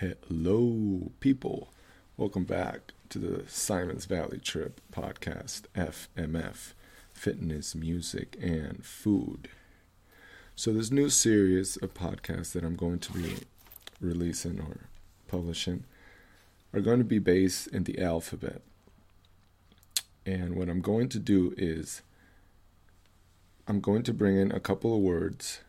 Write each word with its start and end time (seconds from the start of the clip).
Hello, 0.00 1.12
people. 1.20 1.68
Welcome 2.16 2.44
back 2.44 2.94
to 3.10 3.18
the 3.18 3.46
Simon's 3.48 4.06
Valley 4.06 4.38
Trip 4.38 4.80
podcast, 4.90 5.64
FMF 5.76 6.72
Fitness, 7.12 7.74
Music, 7.74 8.34
and 8.40 8.82
Food. 8.82 9.50
So, 10.56 10.72
this 10.72 10.90
new 10.90 11.10
series 11.10 11.76
of 11.76 11.92
podcasts 11.92 12.52
that 12.52 12.64
I'm 12.64 12.76
going 12.76 12.98
to 13.00 13.12
be 13.12 13.40
releasing 14.00 14.58
or 14.58 14.88
publishing 15.28 15.84
are 16.72 16.80
going 16.80 17.00
to 17.00 17.04
be 17.04 17.18
based 17.18 17.66
in 17.66 17.84
the 17.84 18.00
alphabet. 18.00 18.62
And 20.24 20.56
what 20.56 20.70
I'm 20.70 20.80
going 20.80 21.10
to 21.10 21.18
do 21.18 21.52
is 21.58 22.00
I'm 23.68 23.80
going 23.80 24.04
to 24.04 24.14
bring 24.14 24.38
in 24.38 24.50
a 24.50 24.60
couple 24.60 24.94
of 24.94 25.02
words 25.02 25.60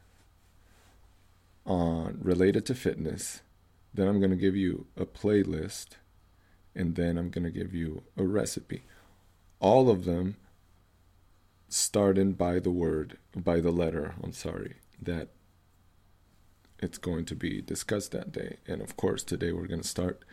on 1.65 2.17
related 2.21 2.65
to 2.67 2.75
fitness 2.75 3.41
then 3.93 4.07
I'm 4.07 4.19
going 4.19 4.31
to 4.31 4.37
give 4.37 4.55
you 4.55 4.87
a 4.97 5.05
playlist 5.05 5.95
and 6.75 6.95
then 6.95 7.17
I'm 7.17 7.29
going 7.29 7.43
to 7.43 7.51
give 7.51 7.73
you 7.73 8.03
a 8.17 8.23
recipe. 8.23 8.83
All 9.59 9.89
of 9.89 10.05
them 10.05 10.37
starting 11.67 12.33
by 12.33 12.59
the 12.59 12.71
word, 12.71 13.17
by 13.35 13.59
the 13.59 13.71
letter, 13.71 14.15
I'm 14.23 14.33
sorry, 14.33 14.75
that 15.01 15.29
it's 16.79 16.97
going 16.97 17.25
to 17.25 17.35
be 17.35 17.61
discussed 17.61 18.11
that 18.11 18.31
day. 18.31 18.57
And 18.67 18.81
of 18.81 18.97
course, 18.97 19.23
today 19.23 19.51
we're 19.51 19.67
going 19.67 19.81
to 19.81 19.87
start 19.87 20.23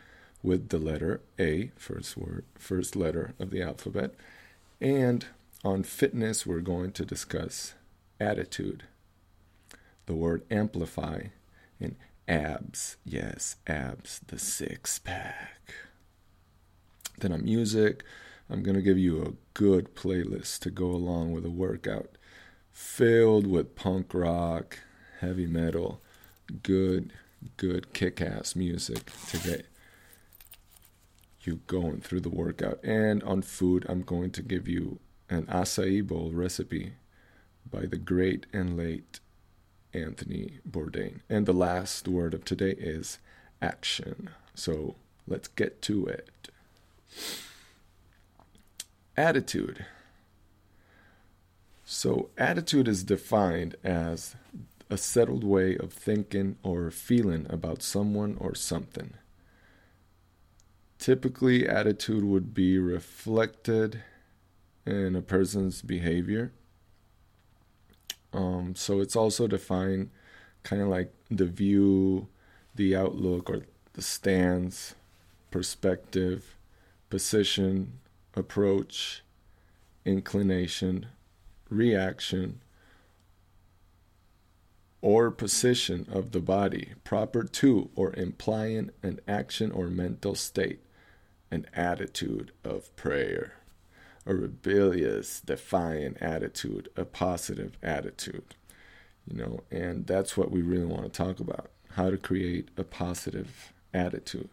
with 0.41 0.69
the 0.69 0.79
letter 0.79 1.21
A, 1.37 1.71
first 1.75 2.17
word, 2.17 2.45
first 2.55 2.95
letter 2.95 3.33
of 3.39 3.51
the 3.51 3.61
alphabet. 3.61 4.15
And 4.81 5.25
on 5.63 5.83
fitness, 5.83 6.45
we're 6.45 6.61
going 6.61 6.91
to 6.93 7.05
discuss 7.05 7.73
attitude, 8.19 8.83
the 10.05 10.15
word 10.15 10.43
amplify, 10.49 11.23
and 11.79 11.95
abs. 12.29 12.97
Yes, 13.03 13.55
abs, 13.67 14.21
the 14.27 14.39
six 14.39 14.99
pack. 14.99 15.73
Then 17.19 17.33
on 17.33 17.43
music, 17.43 18.03
I'm 18.49 18.63
going 18.63 18.75
to 18.75 18.81
give 18.81 18.97
you 18.97 19.21
a 19.21 19.33
good 19.53 19.95
playlist 19.95 20.59
to 20.59 20.71
go 20.71 20.85
along 20.85 21.33
with 21.33 21.45
a 21.45 21.49
workout 21.49 22.17
filled 22.71 23.45
with 23.45 23.75
punk 23.75 24.13
rock, 24.13 24.79
heavy 25.19 25.45
metal, 25.45 25.99
good, 26.63 27.11
good 27.57 27.93
kick 27.93 28.21
ass 28.21 28.55
music 28.55 29.11
to 29.27 29.37
get 29.37 29.65
you 31.41 31.59
going 31.67 31.99
through 31.99 32.21
the 32.21 32.29
workout. 32.29 32.79
And 32.83 33.21
on 33.23 33.41
food, 33.41 33.85
I'm 33.89 34.01
going 34.01 34.31
to 34.31 34.41
give 34.41 34.67
you 34.67 34.99
an 35.29 35.43
acai 35.47 36.07
bowl 36.07 36.31
recipe 36.31 36.93
by 37.69 37.85
the 37.85 37.97
great 37.97 38.45
and 38.53 38.77
late 38.77 39.19
Anthony 39.93 40.59
Bourdain. 40.69 41.21
And 41.29 41.45
the 41.45 41.53
last 41.53 42.07
word 42.07 42.33
of 42.33 42.45
today 42.45 42.71
is 42.71 43.19
action. 43.61 44.29
So 44.55 44.95
let's 45.27 45.47
get 45.47 45.81
to 45.83 46.05
it. 46.05 46.49
Attitude. 49.17 49.85
So, 51.91 52.29
attitude 52.37 52.87
is 52.87 53.03
defined 53.03 53.75
as 53.83 54.35
a 54.91 54.97
settled 54.97 55.43
way 55.43 55.75
of 55.75 55.91
thinking 55.91 56.55
or 56.61 56.91
feeling 56.91 57.47
about 57.49 57.81
someone 57.81 58.37
or 58.39 58.53
something. 58.53 59.15
Typically, 60.99 61.67
attitude 61.67 62.23
would 62.23 62.53
be 62.53 62.77
reflected 62.77 64.03
in 64.85 65.15
a 65.15 65.21
person's 65.21 65.81
behavior 65.81 66.51
um, 68.33 68.75
so 68.75 68.99
it's 68.99 69.15
also 69.15 69.47
defined 69.47 70.09
kind 70.63 70.81
of 70.81 70.87
like 70.87 71.13
the 71.29 71.45
view, 71.45 72.27
the 72.75 72.95
outlook, 72.95 73.49
or 73.49 73.63
the 73.93 74.01
stance, 74.01 74.95
perspective, 75.51 76.57
position, 77.09 77.99
approach, 78.35 79.23
inclination, 80.05 81.07
reaction, 81.69 82.61
or 85.01 85.31
position 85.31 86.05
of 86.11 86.31
the 86.31 86.39
body 86.39 86.93
proper 87.03 87.43
to 87.43 87.89
or 87.95 88.13
implying 88.15 88.91
an 89.01 89.19
action 89.27 89.71
or 89.71 89.87
mental 89.87 90.35
state, 90.35 90.81
an 91.49 91.65
attitude 91.73 92.51
of 92.63 92.93
prayer 92.95 93.58
a 94.29 94.35
rebellious, 94.35 95.41
defiant 95.41 96.15
attitude, 96.21 96.87
a 96.95 97.03
positive 97.03 97.75
attitude. 97.81 98.55
You 99.25 99.37
know, 99.37 99.59
and 99.71 100.05
that's 100.05 100.37
what 100.37 100.51
we 100.51 100.61
really 100.61 100.85
want 100.85 101.03
to 101.03 101.09
talk 101.09 101.39
about 101.39 101.71
how 101.93 102.11
to 102.11 102.17
create 102.17 102.69
a 102.77 102.83
positive 102.83 103.73
attitude. 103.91 104.49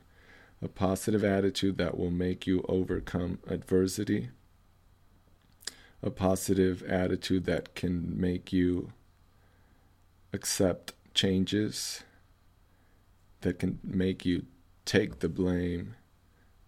A 0.63 0.69
positive 0.69 1.23
attitude 1.23 1.77
that 1.77 1.99
will 1.99 2.11
make 2.11 2.47
you 2.47 2.65
overcome 2.67 3.39
adversity. 3.47 4.31
A 6.03 6.11
positive 6.11 6.83
attitude 6.85 7.45
that 7.45 7.75
can 7.75 8.19
make 8.19 8.55
you 8.55 8.93
accept 10.33 10.95
changes, 11.13 12.03
that 13.43 13.59
can 13.59 13.79
make 13.85 14.25
you 14.25 14.47
take 14.87 15.19
the 15.19 15.29
blame 15.29 15.97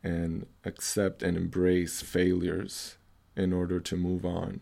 and 0.03 0.47
accept 0.65 1.23
and 1.23 1.39
embrace 1.39 2.03
failures 2.03 2.98
in 3.39 3.53
order 3.53 3.79
to 3.79 3.97
move 3.97 4.27
on 4.27 4.61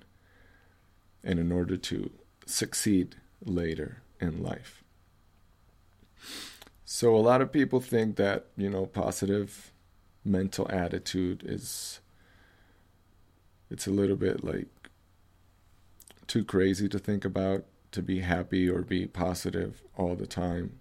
and 1.25 1.41
in 1.41 1.51
order 1.51 1.77
to 1.79 2.11
succeed 2.45 3.17
later 3.43 4.03
in 4.21 4.43
life. 4.43 4.85
So, 6.85 7.17
a 7.17 7.19
lot 7.19 7.41
of 7.41 7.51
people 7.51 7.81
think 7.81 8.17
that, 8.17 8.47
you 8.57 8.71
know, 8.71 8.87
positive 8.87 9.73
mental 10.25 10.71
attitude 10.71 11.43
is, 11.45 12.01
it's 13.71 13.87
a 13.87 13.91
little 13.91 14.17
bit 14.17 14.45
like 14.45 14.69
too 16.27 16.45
crazy 16.45 16.89
to 16.89 16.99
think 16.99 17.25
about 17.25 17.65
to 17.93 18.03
be 18.03 18.21
happy 18.21 18.69
or 18.69 18.83
be 18.83 19.07
positive 19.07 19.83
all 19.97 20.15
the 20.15 20.27
time. 20.27 20.79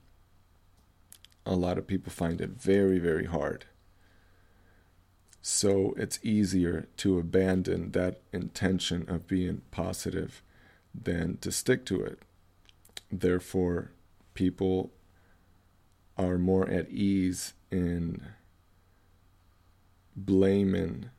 A 1.46 1.56
lot 1.56 1.78
of 1.78 1.88
people 1.88 2.12
find 2.12 2.42
it 2.42 2.50
very, 2.52 3.00
very 3.00 3.26
hard 3.26 3.66
so 5.48 5.94
it's 5.96 6.18
easier 6.24 6.88
to 6.98 7.20
abandon 7.20 7.92
that 7.92 8.20
intention 8.34 9.06
of 9.08 9.28
being 9.28 9.62
positive 9.70 10.42
than 10.92 11.38
to 11.38 11.52
stick 11.52 11.86
to 11.86 12.02
it. 12.02 12.18
Therefore, 13.12 13.92
people 14.34 14.92
are 16.18 16.40
more 16.40 16.68
at 16.68 16.90
ease 16.90 17.54
in 17.70 18.26
blaming 20.16 21.12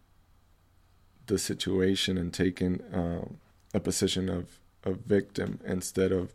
the 1.26 1.38
situation 1.38 2.18
and 2.18 2.34
taking 2.34 2.80
uh, 2.92 3.26
a 3.74 3.78
position 3.78 4.28
of 4.28 4.58
a 4.82 4.92
victim 4.92 5.60
instead 5.64 6.10
of 6.10 6.32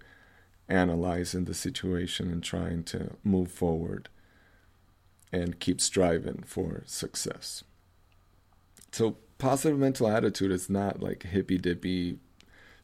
analyzing 0.69 1.43
the 1.43 1.53
situation 1.53 2.31
and 2.31 2.41
trying 2.41 2.85
to 2.85 3.17
move 3.25 3.51
forward 3.51 4.07
and 5.33 5.59
keep 5.59 5.81
striving 5.81 6.41
for 6.47 6.83
success. 6.85 7.65
So 8.91 9.17
positive 9.37 9.79
mental 9.79 10.07
attitude 10.07 10.51
is 10.51 10.69
not 10.69 11.01
like 11.01 11.23
hippy 11.23 11.57
dippy 11.57 12.17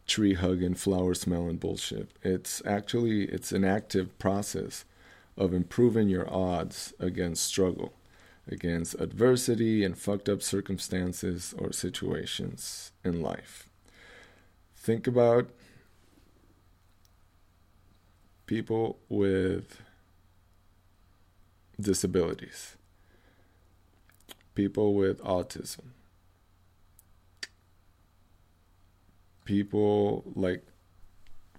tree 0.06 0.35
hugging 0.35 0.75
flower 0.75 1.13
smelling 1.13 1.57
bullshit. 1.57 2.09
It's 2.23 2.62
actually 2.66 3.23
it's 3.23 3.51
an 3.51 3.66
active 3.66 4.18
process 4.18 4.85
of 5.35 5.53
improving 5.53 6.09
your 6.09 6.31
odds 6.34 6.94
against 7.00 7.44
struggle 7.44 7.94
against 8.50 8.95
adversity 8.95 9.84
and 9.84 9.97
fucked 9.97 10.29
up 10.29 10.41
circumstances 10.41 11.53
or 11.57 11.72
situations 11.72 12.91
in 13.03 13.22
life. 13.22 13.69
Think 14.75 15.06
about 15.07 15.50
people 18.45 19.00
with 19.10 19.81
disabilities 21.80 22.76
people 24.57 24.95
with 24.95 25.21
autism. 25.21 25.92
People 29.45 30.24
like 30.33 30.63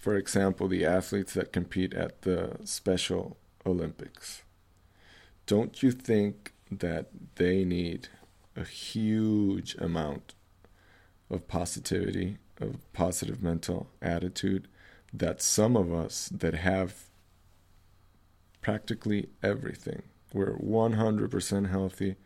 for 0.01 0.17
example 0.17 0.67
the 0.67 0.85
athletes 0.85 1.33
that 1.35 1.53
compete 1.53 1.95
at 1.95 2.23
the 2.23 2.57
special 2.65 3.37
olympics. 3.65 4.43
Don't 5.47 5.81
you 5.81 5.93
think 5.93 6.55
that 6.73 7.07
they 7.37 7.65
need 7.65 8.09
a 8.57 8.65
huge 8.65 9.77
amount 9.77 10.35
of 11.31 11.47
positivity 11.47 12.39
of 12.61 12.93
positive 12.93 13.41
mental 13.41 13.91
attitude 14.03 14.67
that 15.13 15.41
some 15.41 15.77
of 15.77 15.95
us 15.95 16.29
that 16.33 16.55
have 16.55 17.05
practically 18.61 19.29
everything 19.41 20.03
we're 20.35 20.57
100% 20.57 21.71
healthy 21.71 22.17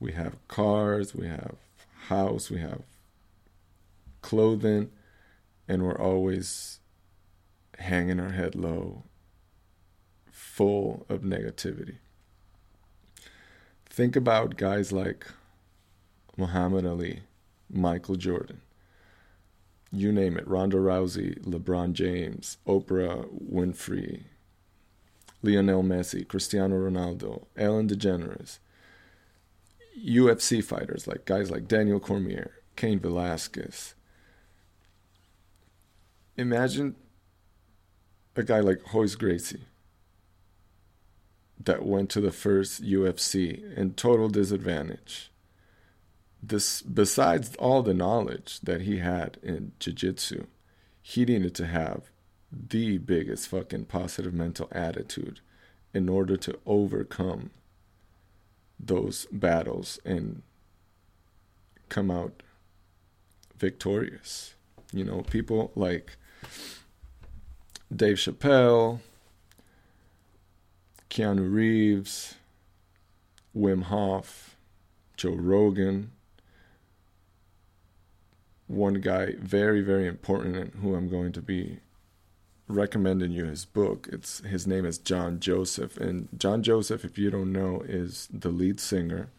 we 0.00 0.12
have 0.12 0.36
cars 0.48 1.14
we 1.14 1.26
have 1.28 1.56
house 2.08 2.50
we 2.50 2.58
have 2.58 2.82
clothing, 4.22 4.90
and 5.68 5.82
we're 5.82 5.98
always 5.98 6.80
hanging 7.78 8.20
our 8.20 8.30
head 8.30 8.54
low, 8.54 9.04
full 10.30 11.06
of 11.08 11.22
negativity. 11.22 11.96
Think 13.86 14.16
about 14.16 14.56
guys 14.56 14.92
like 14.92 15.26
Muhammad 16.36 16.86
Ali, 16.86 17.20
Michael 17.68 18.16
Jordan, 18.16 18.60
you 19.92 20.12
name 20.12 20.36
it, 20.36 20.46
Ronda 20.46 20.76
Rousey, 20.76 21.40
LeBron 21.44 21.92
James, 21.92 22.58
Oprah 22.66 23.26
Winfrey, 23.50 24.24
Lionel 25.42 25.82
Messi, 25.82 26.26
Cristiano 26.26 26.76
Ronaldo, 26.76 27.46
Ellen 27.56 27.88
DeGeneres, 27.88 28.58
UFC 30.04 30.62
fighters 30.62 31.06
like 31.06 31.24
guys 31.24 31.50
like 31.50 31.68
Daniel 31.68 32.00
Cormier, 32.00 32.52
Cain 32.76 33.00
Velasquez. 33.00 33.94
Imagine 36.36 36.96
a 38.36 38.42
guy 38.42 38.60
like 38.60 38.94
Royce 38.94 39.14
Gracie 39.14 39.66
that 41.62 41.84
went 41.84 42.08
to 42.10 42.20
the 42.20 42.32
first 42.32 42.82
UFC 42.82 43.76
in 43.76 43.92
total 43.92 44.28
disadvantage. 44.28 45.30
This 46.42 46.80
besides 46.80 47.54
all 47.56 47.82
the 47.82 47.92
knowledge 47.92 48.60
that 48.60 48.82
he 48.82 48.98
had 48.98 49.36
in 49.42 49.72
jiu-jitsu, 49.78 50.46
he 51.02 51.26
needed 51.26 51.54
to 51.56 51.66
have 51.66 52.10
the 52.50 52.96
biggest 52.98 53.48
fucking 53.48 53.84
positive 53.84 54.32
mental 54.32 54.68
attitude 54.72 55.40
in 55.92 56.08
order 56.08 56.36
to 56.38 56.58
overcome 56.64 57.50
those 58.82 59.26
battles 59.30 59.98
and 60.04 60.42
come 61.88 62.10
out 62.10 62.42
victorious. 63.56 64.54
You 64.92 65.04
know, 65.04 65.22
people 65.22 65.70
like 65.76 66.16
Dave 67.94 68.16
Chappelle, 68.16 69.00
Keanu 71.10 71.52
Reeves, 71.52 72.36
Wim 73.56 73.84
Hof, 73.84 74.56
Joe 75.16 75.34
Rogan. 75.34 76.12
One 78.66 78.94
guy, 78.94 79.34
very, 79.38 79.80
very 79.80 80.06
important, 80.06 80.56
and 80.56 80.72
who 80.80 80.94
I'm 80.94 81.08
going 81.08 81.32
to 81.32 81.42
be 81.42 81.80
recommending 82.76 83.32
you 83.32 83.44
his 83.44 83.64
book. 83.64 84.08
It's 84.12 84.40
his 84.40 84.66
name 84.66 84.84
is 84.84 84.98
John 84.98 85.40
Joseph, 85.40 85.96
and 85.96 86.28
John 86.36 86.62
Joseph, 86.62 87.04
if 87.04 87.18
you 87.18 87.30
don't 87.30 87.52
know, 87.52 87.82
is 87.86 88.28
the 88.32 88.50
lead 88.50 88.80
singer 88.80 89.30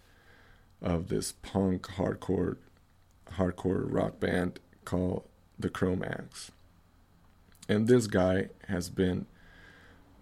of 0.81 1.09
this 1.09 1.33
punk 1.41 1.87
hardcore 1.87 2.57
hardcore 3.37 3.85
rock 3.87 4.19
band 4.19 4.59
called 4.83 5.23
the 5.57 5.69
Cro-Mags. 5.69 6.51
And 7.69 7.87
this 7.87 8.07
guy 8.07 8.49
has 8.67 8.89
been 8.89 9.27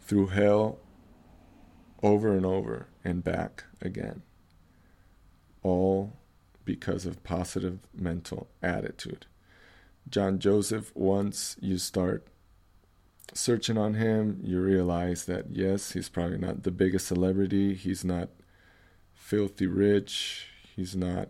through 0.01 0.27
hell 0.27 0.79
over 2.03 2.35
and 2.35 2.45
over 2.45 2.87
and 3.03 3.23
back 3.23 3.63
again. 3.81 4.21
All 5.63 6.13
because 6.65 7.05
of 7.05 7.23
positive 7.23 7.79
mental 7.93 8.47
attitude. 8.61 9.25
John 10.07 10.39
Joseph, 10.39 10.95
once 10.95 11.55
you 11.59 11.77
start 11.77 12.27
searching 13.33 13.77
on 13.77 13.95
him, 13.95 14.39
you 14.43 14.61
realize 14.61 15.25
that 15.25 15.47
yes, 15.51 15.91
he's 15.91 16.09
probably 16.09 16.37
not 16.37 16.63
the 16.63 16.71
biggest 16.71 17.07
celebrity. 17.07 17.73
He's 17.73 18.03
not 18.03 18.29
filthy 19.13 19.67
rich. 19.67 20.47
He's 20.75 20.95
not, 20.95 21.29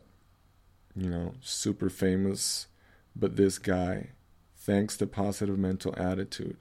you 0.95 1.09
know, 1.09 1.33
super 1.41 1.89
famous. 1.89 2.67
But 3.15 3.35
this 3.35 3.57
guy, 3.57 4.11
thanks 4.55 4.97
to 4.97 5.07
positive 5.07 5.57
mental 5.57 5.93
attitude, 5.97 6.57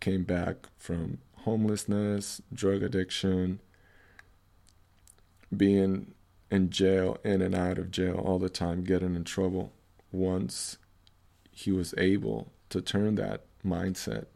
came 0.00 0.24
back 0.24 0.68
from 0.76 1.18
homelessness, 1.38 2.42
drug 2.52 2.82
addiction, 2.82 3.60
being 5.56 6.14
in 6.50 6.70
jail, 6.70 7.18
in 7.24 7.42
and 7.42 7.54
out 7.54 7.78
of 7.78 7.90
jail 7.90 8.16
all 8.16 8.38
the 8.38 8.48
time, 8.48 8.84
getting 8.84 9.14
in 9.14 9.24
trouble. 9.24 9.72
Once 10.12 10.78
he 11.50 11.72
was 11.72 11.94
able 11.98 12.52
to 12.68 12.80
turn 12.80 13.14
that 13.16 13.44
mindset, 13.64 14.26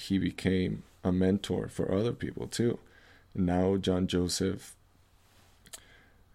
he 0.00 0.18
became 0.18 0.82
a 1.04 1.12
mentor 1.12 1.68
for 1.68 1.92
other 1.92 2.12
people 2.12 2.46
too. 2.46 2.78
Now, 3.34 3.76
John 3.76 4.06
Joseph 4.06 4.74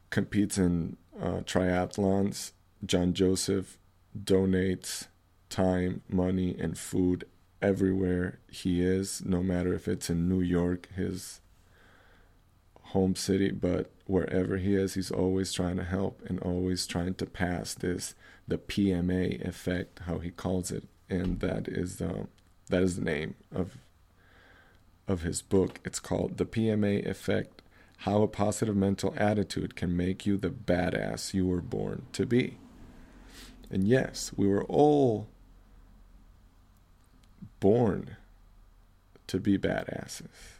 competes 0.09 0.57
in 0.57 0.97
uh, 1.19 1.41
triathlons. 1.41 2.51
John 2.85 3.13
Joseph 3.13 3.77
donates 4.17 5.07
time, 5.49 6.01
money, 6.09 6.55
and 6.59 6.77
food 6.77 7.25
everywhere 7.61 8.39
he 8.49 8.81
is, 8.81 9.23
no 9.25 9.41
matter 9.41 9.73
if 9.73 9.87
it's 9.87 10.09
in 10.09 10.29
New 10.29 10.41
York, 10.41 10.87
his 10.95 11.41
home 12.95 13.15
city, 13.15 13.51
but 13.51 13.91
wherever 14.05 14.57
he 14.57 14.75
is, 14.75 14.93
he's 14.93 15.11
always 15.11 15.51
trying 15.51 15.77
to 15.77 15.83
help 15.83 16.21
and 16.27 16.39
always 16.39 16.85
trying 16.85 17.15
to 17.15 17.25
pass 17.25 17.73
this 17.73 18.15
the 18.47 18.57
PMA 18.57 19.45
effect, 19.45 19.99
how 20.05 20.19
he 20.19 20.29
calls 20.29 20.71
it, 20.71 20.83
and 21.09 21.39
that 21.39 21.67
is 21.67 21.99
um, 22.01 22.27
that 22.69 22.83
is 22.83 22.95
the 22.95 23.05
name 23.05 23.35
of 23.53 23.77
of 25.07 25.21
his 25.21 25.41
book. 25.41 25.79
It's 25.85 25.99
called 25.99 26.37
The 26.37 26.45
PMA 26.45 27.05
Effect: 27.05 27.61
How 27.99 28.23
a 28.23 28.27
Positive 28.27 28.75
Mental 28.75 29.13
Attitude 29.17 29.75
Can 29.75 29.95
Make 29.95 30.25
You 30.25 30.37
the 30.37 30.49
Badass 30.49 31.33
You 31.33 31.45
Were 31.45 31.61
Born 31.61 32.07
to 32.13 32.25
Be. 32.25 32.57
And 33.69 33.87
yes, 33.87 34.31
we 34.35 34.47
were 34.47 34.63
all 34.65 35.27
born 37.59 38.15
to 39.27 39.39
be 39.39 39.57
badasses. 39.57 40.59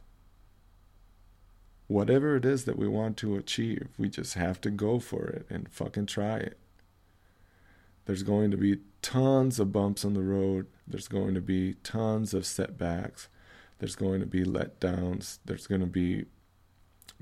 Whatever 1.87 2.35
it 2.35 2.45
is 2.45 2.65
that 2.65 2.79
we 2.79 2.87
want 2.87 3.15
to 3.17 3.35
achieve, 3.35 3.89
we 3.97 4.09
just 4.09 4.33
have 4.33 4.59
to 4.61 4.71
go 4.71 4.99
for 4.99 5.27
it 5.27 5.45
and 5.49 5.69
fucking 5.69 6.07
try 6.07 6.37
it. 6.37 6.57
There's 8.05 8.23
going 8.23 8.49
to 8.51 8.57
be 8.57 8.79
tons 9.03 9.59
of 9.59 9.71
bumps 9.71 10.03
on 10.03 10.15
the 10.15 10.23
road. 10.23 10.65
There's 10.87 11.07
going 11.07 11.33
to 11.33 11.41
be 11.41 11.73
tons 11.83 12.33
of 12.33 12.45
setbacks. 12.45 13.27
There's 13.79 13.95
going 13.95 14.19
to 14.19 14.25
be 14.25 14.43
letdowns. 14.43 15.39
There's 15.45 15.67
going 15.67 15.81
to 15.81 15.87
be 15.87 16.25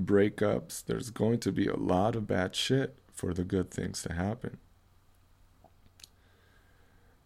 breakups. 0.01 0.83
There's 0.85 1.09
going 1.09 1.39
to 1.39 1.51
be 1.51 1.67
a 1.67 1.75
lot 1.75 2.15
of 2.15 2.27
bad 2.27 2.55
shit 2.55 2.97
for 3.11 3.33
the 3.33 3.43
good 3.43 3.71
things 3.71 4.01
to 4.03 4.13
happen. 4.13 4.57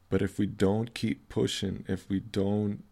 But 0.09 0.21
if 0.21 0.39
we 0.39 0.45
don't 0.45 0.93
keep 0.93 1.27
pushing, 1.27 1.83
if 1.87 2.07
we 2.09 2.19
don't 2.19 2.83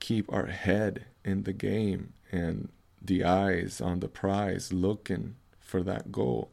keep 0.00 0.32
our 0.32 0.46
head 0.46 1.06
in 1.24 1.44
the 1.44 1.52
game 1.52 2.14
and 2.32 2.70
the 3.00 3.24
eyes 3.24 3.80
on 3.80 4.00
the 4.00 4.08
prize 4.08 4.72
looking 4.72 5.36
for 5.60 5.82
that 5.82 6.10
goal, 6.10 6.50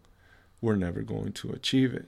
we're 0.60 0.76
never 0.76 1.02
going 1.02 1.34
to 1.34 1.52
achieve 1.52 1.94
it. 1.94 2.08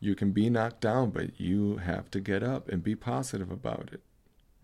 You 0.00 0.14
can 0.14 0.32
be 0.32 0.48
knocked 0.48 0.80
down, 0.80 1.10
but 1.10 1.38
you 1.38 1.76
have 1.76 2.10
to 2.12 2.20
get 2.20 2.42
up 2.42 2.68
and 2.70 2.82
be 2.82 2.96
positive 2.96 3.50
about 3.50 3.90
it. 3.92 4.00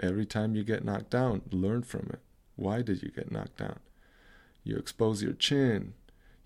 Every 0.01 0.27
time 0.27 0.55
you 0.55 0.65
get 0.65 0.85
knocked 0.85 1.11
down, 1.11 1.43
learn 1.51 1.83
from 1.83 2.09
it. 2.13 2.21
Why 2.57 2.81
did 2.81 3.03
you 3.03 3.11
get 3.11 3.31
knocked 3.31 3.59
down? 3.59 3.79
You 4.65 4.77
expose 4.77 5.23
your 5.23 5.35
chin. 5.35 5.93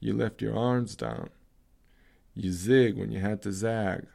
You 0.00 0.12
left 0.12 0.42
your 0.42 0.56
arms 0.56 0.96
down. 0.96 1.30
You 2.34 2.52
zig 2.52 2.98
when 2.98 3.12
you 3.12 3.20
had 3.20 3.42
to 3.42 3.52
zag. 3.52 4.06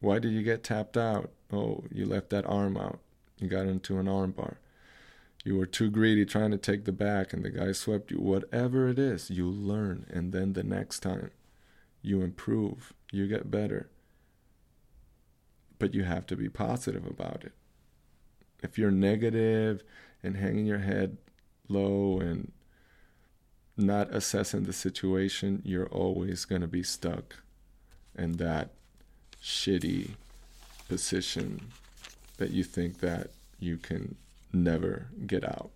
Why 0.00 0.18
did 0.18 0.32
you 0.32 0.42
get 0.42 0.64
tapped 0.64 0.96
out? 0.96 1.30
Oh, 1.52 1.84
you 1.90 2.06
left 2.06 2.30
that 2.30 2.46
arm 2.46 2.76
out. 2.76 3.00
You 3.38 3.48
got 3.48 3.66
into 3.66 3.98
an 3.98 4.06
armbar. 4.06 4.56
You 5.44 5.56
were 5.56 5.66
too 5.66 5.90
greedy 5.90 6.24
trying 6.24 6.50
to 6.52 6.58
take 6.58 6.84
the 6.84 6.92
back 6.92 7.32
and 7.32 7.44
the 7.44 7.50
guy 7.50 7.72
swept 7.72 8.10
you. 8.10 8.18
Whatever 8.18 8.88
it 8.88 8.98
is, 8.98 9.30
you 9.30 9.48
learn. 9.48 10.06
And 10.08 10.32
then 10.32 10.54
the 10.54 10.62
next 10.62 11.00
time, 11.00 11.30
you 12.00 12.22
improve. 12.22 12.94
You 13.12 13.26
get 13.26 13.50
better. 13.50 13.90
But 15.78 15.94
you 15.94 16.04
have 16.04 16.26
to 16.26 16.36
be 16.36 16.48
positive 16.48 17.06
about 17.06 17.44
it. 17.44 17.52
If 18.62 18.78
you're 18.78 18.90
negative 18.90 19.82
and 20.22 20.36
hanging 20.36 20.66
your 20.66 20.78
head 20.78 21.18
low 21.68 22.20
and 22.20 22.52
not 23.76 24.14
assessing 24.14 24.64
the 24.64 24.72
situation, 24.72 25.62
you're 25.64 25.88
always 25.88 26.44
going 26.44 26.62
to 26.62 26.68
be 26.68 26.82
stuck 26.82 27.42
in 28.16 28.32
that 28.32 28.70
shitty 29.42 30.10
position 30.88 31.72
that 32.36 32.50
you 32.50 32.64
think 32.64 33.00
that 33.00 33.30
you 33.58 33.76
can 33.76 34.16
never 34.52 35.08
get 35.26 35.44
out. 35.44 35.70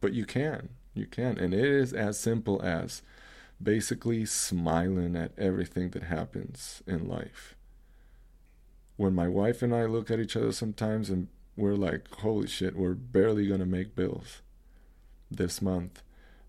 But 0.00 0.12
you 0.12 0.24
can. 0.24 0.70
You 0.94 1.06
can. 1.06 1.38
And 1.38 1.54
it 1.54 1.64
is 1.64 1.92
as 1.92 2.18
simple 2.18 2.60
as 2.62 3.02
basically 3.62 4.24
smiling 4.24 5.16
at 5.16 5.32
everything 5.38 5.90
that 5.90 6.04
happens 6.04 6.82
in 6.86 7.08
life. 7.08 7.54
When 8.98 9.14
my 9.14 9.28
wife 9.28 9.62
and 9.62 9.72
I 9.72 9.84
look 9.84 10.10
at 10.10 10.18
each 10.18 10.34
other 10.34 10.50
sometimes 10.50 11.08
and 11.08 11.28
we're 11.56 11.76
like, 11.76 12.12
holy 12.16 12.48
shit, 12.48 12.76
we're 12.76 12.94
barely 12.94 13.46
going 13.46 13.60
to 13.60 13.66
make 13.66 13.94
bills 13.94 14.42
this 15.30 15.62
month. 15.62 16.02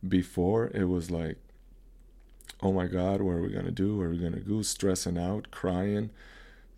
Before, 0.06 0.72
it 0.74 0.86
was 0.86 1.12
like, 1.12 1.38
oh 2.62 2.74
my 2.74 2.88
God, 2.88 3.22
what 3.22 3.34
are 3.34 3.42
we 3.42 3.54
going 3.54 3.66
to 3.66 3.72
do? 3.72 4.02
Are 4.02 4.10
we 4.10 4.18
going 4.18 4.34
to 4.34 4.40
go? 4.40 4.64
Stressing 4.64 5.16
out, 5.16 5.52
crying, 5.52 6.10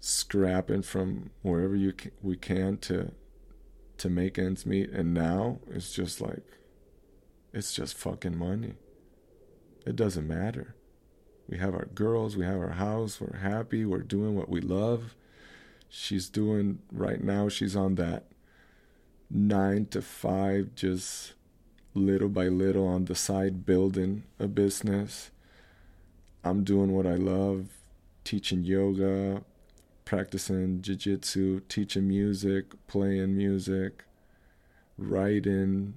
scrapping 0.01 0.81
from 0.81 1.29
wherever 1.41 1.75
you 1.75 1.93
we 2.21 2.35
can 2.35 2.77
to 2.79 3.13
to 3.97 4.09
make 4.09 4.37
ends 4.37 4.65
meet. 4.65 4.89
And 4.89 5.13
now 5.13 5.59
it's 5.69 5.93
just 5.93 6.19
like, 6.19 6.43
it's 7.53 7.73
just 7.73 7.95
fucking 7.95 8.37
money. 8.37 8.73
It 9.85 9.95
doesn't 9.95 10.27
matter. 10.27 10.75
We 11.47 11.59
have 11.59 11.73
our 11.73 11.87
girls, 11.95 12.35
we 12.35 12.45
have 12.45 12.59
our 12.59 12.71
house, 12.71 13.21
we're 13.21 13.37
happy, 13.37 13.85
we're 13.85 13.99
doing 13.99 14.35
what 14.35 14.49
we 14.49 14.59
love. 14.59 15.15
She's 15.93 16.29
doing, 16.29 16.79
right 16.89 17.21
now, 17.21 17.49
she's 17.49 17.75
on 17.75 17.95
that 17.95 18.23
nine 19.29 19.87
to 19.87 20.01
five, 20.01 20.73
just 20.73 21.33
little 21.93 22.29
by 22.29 22.47
little 22.47 22.87
on 22.87 23.05
the 23.05 23.15
side, 23.15 23.65
building 23.65 24.23
a 24.39 24.47
business. 24.47 25.31
I'm 26.45 26.63
doing 26.63 26.93
what 26.93 27.05
I 27.05 27.15
love, 27.15 27.67
teaching 28.23 28.63
yoga, 28.63 29.43
practicing 30.05 30.81
jiu-jitsu, 30.81 31.59
teaching 31.67 32.07
music, 32.07 32.65
playing 32.87 33.35
music, 33.35 34.05
writing, 34.97 35.95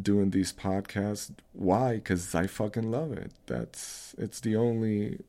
doing 0.00 0.30
these 0.30 0.52
podcasts. 0.52 1.32
Why? 1.54 1.98
Cuz 2.04 2.34
I 2.34 2.46
fucking 2.46 2.90
love 2.90 3.12
it. 3.12 3.32
That's 3.46 4.14
it's 4.18 4.40
the 4.40 4.54
only 4.54 5.20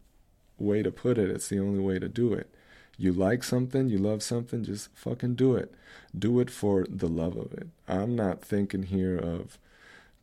way 0.58 0.84
to 0.84 0.92
put 0.92 1.18
it. 1.18 1.30
It's 1.30 1.48
the 1.48 1.60
only 1.60 1.80
way 1.80 1.98
to 1.98 2.10
do 2.10 2.34
it. 2.34 2.50
You 2.98 3.12
like 3.12 3.44
something, 3.44 3.90
you 3.90 3.98
love 3.98 4.24
something, 4.24 4.64
just 4.64 4.90
fucking 4.96 5.36
do 5.36 5.56
it. 5.56 5.74
Do 6.18 6.40
it 6.40 6.50
for 6.50 6.86
the 6.90 7.08
love 7.08 7.36
of 7.36 7.54
it. 7.54 7.68
I'm 7.88 8.16
not 8.16 8.42
thinking 8.42 8.84
here 8.84 9.18
of 9.18 9.58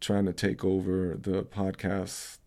trying 0.01 0.25
to 0.27 0.33
take 0.33 0.65
over 0.65 1.17
the 1.21 1.43
podcast 1.43 2.39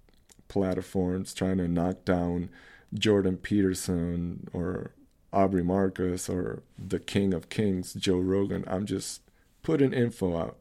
platforms, 0.48 1.34
trying 1.34 1.58
to 1.58 1.68
knock 1.68 2.06
down 2.06 2.50
Jordan 2.94 3.38
Peterson 3.38 4.48
or 4.52 4.92
Aubrey 5.32 5.64
Marcus 5.64 6.30
or 6.30 6.64
the 6.78 7.00
King 7.00 7.34
of 7.34 7.50
Kings, 7.50 7.94
Joe 7.94 8.20
Rogan. 8.20 8.64
I'm 8.68 8.86
just 8.86 9.22
putting 9.64 9.94
info 9.94 10.38
out, 10.38 10.58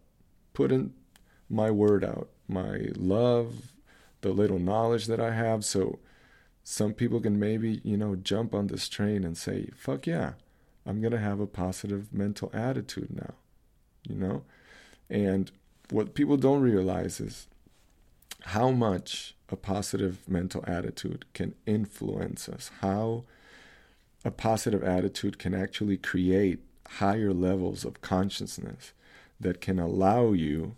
putting 0.52 0.92
my 1.49 1.71
word 1.71 2.04
out, 2.04 2.28
my 2.49 2.88
love, 2.97 3.73
the 4.21 4.30
little 4.30 4.59
knowledge 4.59 5.06
that 5.06 5.21
I 5.21 5.33
have. 5.33 5.64
So 5.64 5.99
some 6.64 6.94
people 6.94 7.21
can 7.21 7.38
maybe, 7.38 7.80
you 7.85 7.97
know, 7.97 8.16
jump 8.16 8.54
on 8.54 8.66
this 8.66 8.88
train 8.88 9.23
and 9.23 9.37
say, 9.37 9.68
fuck 9.76 10.06
yeah, 10.06 10.33
I'm 10.87 11.00
going 11.00 11.12
to 11.12 11.18
have 11.18 11.38
a 11.38 11.47
positive 11.47 12.12
mental 12.12 12.50
attitude 12.54 13.14
now, 13.14 13.35
you 14.09 14.16
know? 14.16 14.42
And 15.11 15.52
what 15.90 16.14
people 16.14 16.38
don't 16.38 16.62
realize 16.62 17.21
is 17.21 17.47
how 18.40 18.71
much 18.71 19.35
a 19.50 19.56
positive 19.56 20.26
mental 20.26 20.64
attitude 20.66 21.26
can 21.35 21.54
influence 21.66 22.49
us, 22.49 22.71
how 22.80 23.25
a 24.25 24.30
positive 24.30 24.83
attitude 24.83 25.38
can 25.38 25.54
actually 25.54 25.99
create 25.99 26.61
higher 26.88 27.35
levels 27.35 27.85
of 27.85 28.00
consciousness 28.00 28.94
that 29.38 29.61
can 29.61 29.78
allow 29.78 30.33
you 30.33 30.76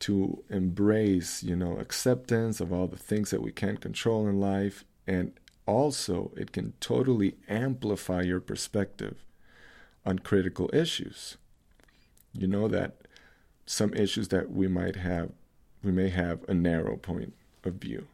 to 0.00 0.42
embrace, 0.48 1.42
you 1.42 1.54
know, 1.54 1.76
acceptance 1.78 2.60
of 2.60 2.72
all 2.72 2.88
the 2.88 2.96
things 2.96 3.30
that 3.30 3.42
we 3.42 3.52
can't 3.52 3.80
control 3.80 4.26
in 4.26 4.40
life. 4.40 4.84
And 5.10 5.32
also, 5.66 6.30
it 6.36 6.52
can 6.52 6.74
totally 6.78 7.34
amplify 7.48 8.22
your 8.22 8.38
perspective 8.38 9.16
on 10.06 10.20
critical 10.20 10.70
issues. 10.72 11.36
You 12.32 12.46
know 12.46 12.68
that 12.68 12.94
some 13.66 13.92
issues 13.92 14.28
that 14.28 14.52
we 14.52 14.68
might 14.68 14.94
have, 14.94 15.32
we 15.82 15.90
may 15.90 16.10
have 16.10 16.44
a 16.48 16.54
narrow 16.54 16.96
point 16.96 17.34
of 17.64 17.74
view. 17.74 18.06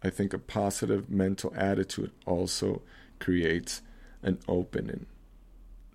I 0.00 0.10
think 0.10 0.32
a 0.32 0.38
positive 0.38 1.10
mental 1.10 1.52
attitude 1.56 2.12
also 2.24 2.82
creates 3.18 3.82
an 4.22 4.38
opening, 4.46 5.06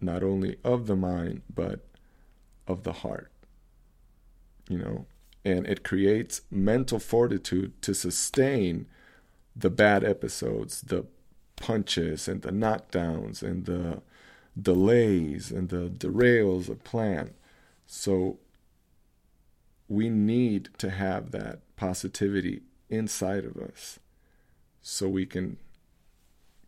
not 0.02 0.24
only 0.24 0.58
of 0.66 0.88
the 0.88 0.98
mind, 0.98 1.42
but 1.56 1.86
of 2.68 2.84
the 2.84 2.94
heart. 2.94 3.32
You 4.68 4.80
know, 4.80 5.06
and 5.46 5.66
it 5.66 5.86
creates 5.86 6.42
mental 6.52 7.00
fortitude 7.00 7.82
to 7.84 7.94
sustain 7.94 8.88
the 9.58 9.70
bad 9.70 10.04
episodes, 10.04 10.82
the 10.82 11.06
punches 11.56 12.28
and 12.28 12.44
the 12.44 12.52
knockdowns 12.52 13.42
and 13.42 13.66
the 13.66 14.02
delays 14.60 15.52
and 15.52 15.70
the 15.70 15.90
derails 15.90 16.70
of 16.70 16.84
plan. 16.84 17.34
So 17.86 18.38
we 19.88 20.10
need 20.10 20.70
to 20.78 20.90
have 20.90 21.32
that 21.32 21.60
positivity 21.76 22.62
inside 22.90 23.46
of 23.46 23.58
us 23.58 24.00
so 24.82 25.08
we 25.08 25.26
can 25.26 25.58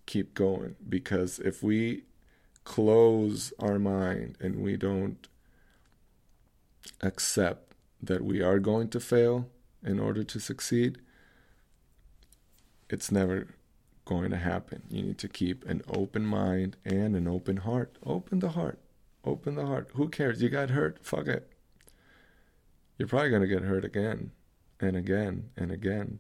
keep 0.06 0.34
going 0.34 0.76
because 0.88 1.40
if 1.40 1.62
we 1.62 2.04
close 2.64 3.54
our 3.60 3.78
mind 3.78 4.38
and 4.40 4.62
we 4.62 4.76
don't 4.76 5.28
accept 7.02 7.74
that 8.02 8.24
we 8.24 8.42
are 8.42 8.60
going 8.60 8.90
to 8.90 9.00
fail 9.00 9.48
in 9.84 10.00
order 10.00 10.24
to 10.24 10.40
succeed, 10.40 10.98
it's 12.90 13.12
never 13.12 13.48
going 14.06 14.32
to 14.32 14.38
happen. 14.38 14.84
You 14.90 15.04
need 15.04 15.18
to 15.20 15.28
keep 15.28 15.66
an 15.66 15.82
open 15.88 16.26
mind 16.26 16.78
and 16.84 17.16
an 17.16 17.28
open 17.28 17.58
heart. 17.58 17.98
Open 18.06 18.40
the 18.40 18.50
heart. 18.50 18.80
Open 19.24 19.56
the 19.56 19.66
heart. 19.66 19.90
Who 19.94 20.10
cares? 20.10 20.42
You 20.42 20.50
got 20.50 20.72
hurt? 20.72 21.00
Fuck 21.02 21.28
it. 21.28 21.52
You're 22.98 23.08
probably 23.08 23.30
going 23.30 23.42
to 23.42 23.48
get 23.48 23.64
hurt 23.64 23.86
again 23.86 24.32
and 24.80 24.96
again 24.98 25.52
and 25.56 25.72
again. 25.72 26.20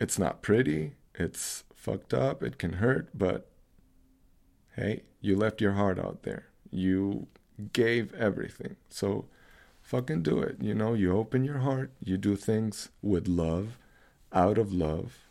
It's 0.00 0.18
not 0.18 0.42
pretty. 0.42 0.94
It's 1.14 1.64
fucked 1.74 2.12
up. 2.12 2.42
It 2.42 2.58
can 2.58 2.74
hurt, 2.74 3.08
but 3.14 3.48
hey, 4.74 5.04
you 5.20 5.36
left 5.36 5.60
your 5.60 5.72
heart 5.72 5.98
out 5.98 6.24
there. 6.24 6.46
You 6.70 7.28
gave 7.72 8.12
everything. 8.14 8.76
So 8.90 9.26
fucking 9.80 10.22
do 10.22 10.40
it. 10.40 10.56
You 10.60 10.74
know, 10.74 10.94
you 10.94 11.16
open 11.16 11.44
your 11.44 11.58
heart, 11.58 11.92
you 12.02 12.18
do 12.18 12.34
things 12.36 12.88
with 13.02 13.28
love, 13.28 13.78
out 14.32 14.58
of 14.58 14.72
love, 14.72 15.25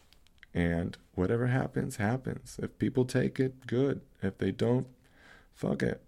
and 0.56 0.98
whatever 1.14 1.48
happens, 1.48 1.98
happens. 1.98 2.58
If 2.60 2.80
people 2.80 3.06
take 3.06 3.40
it, 3.40 3.68
good. 3.68 4.02
If 4.24 4.40
they 4.40 4.52
don't, 4.52 4.88
fuck 5.54 5.84
it. 5.84 6.02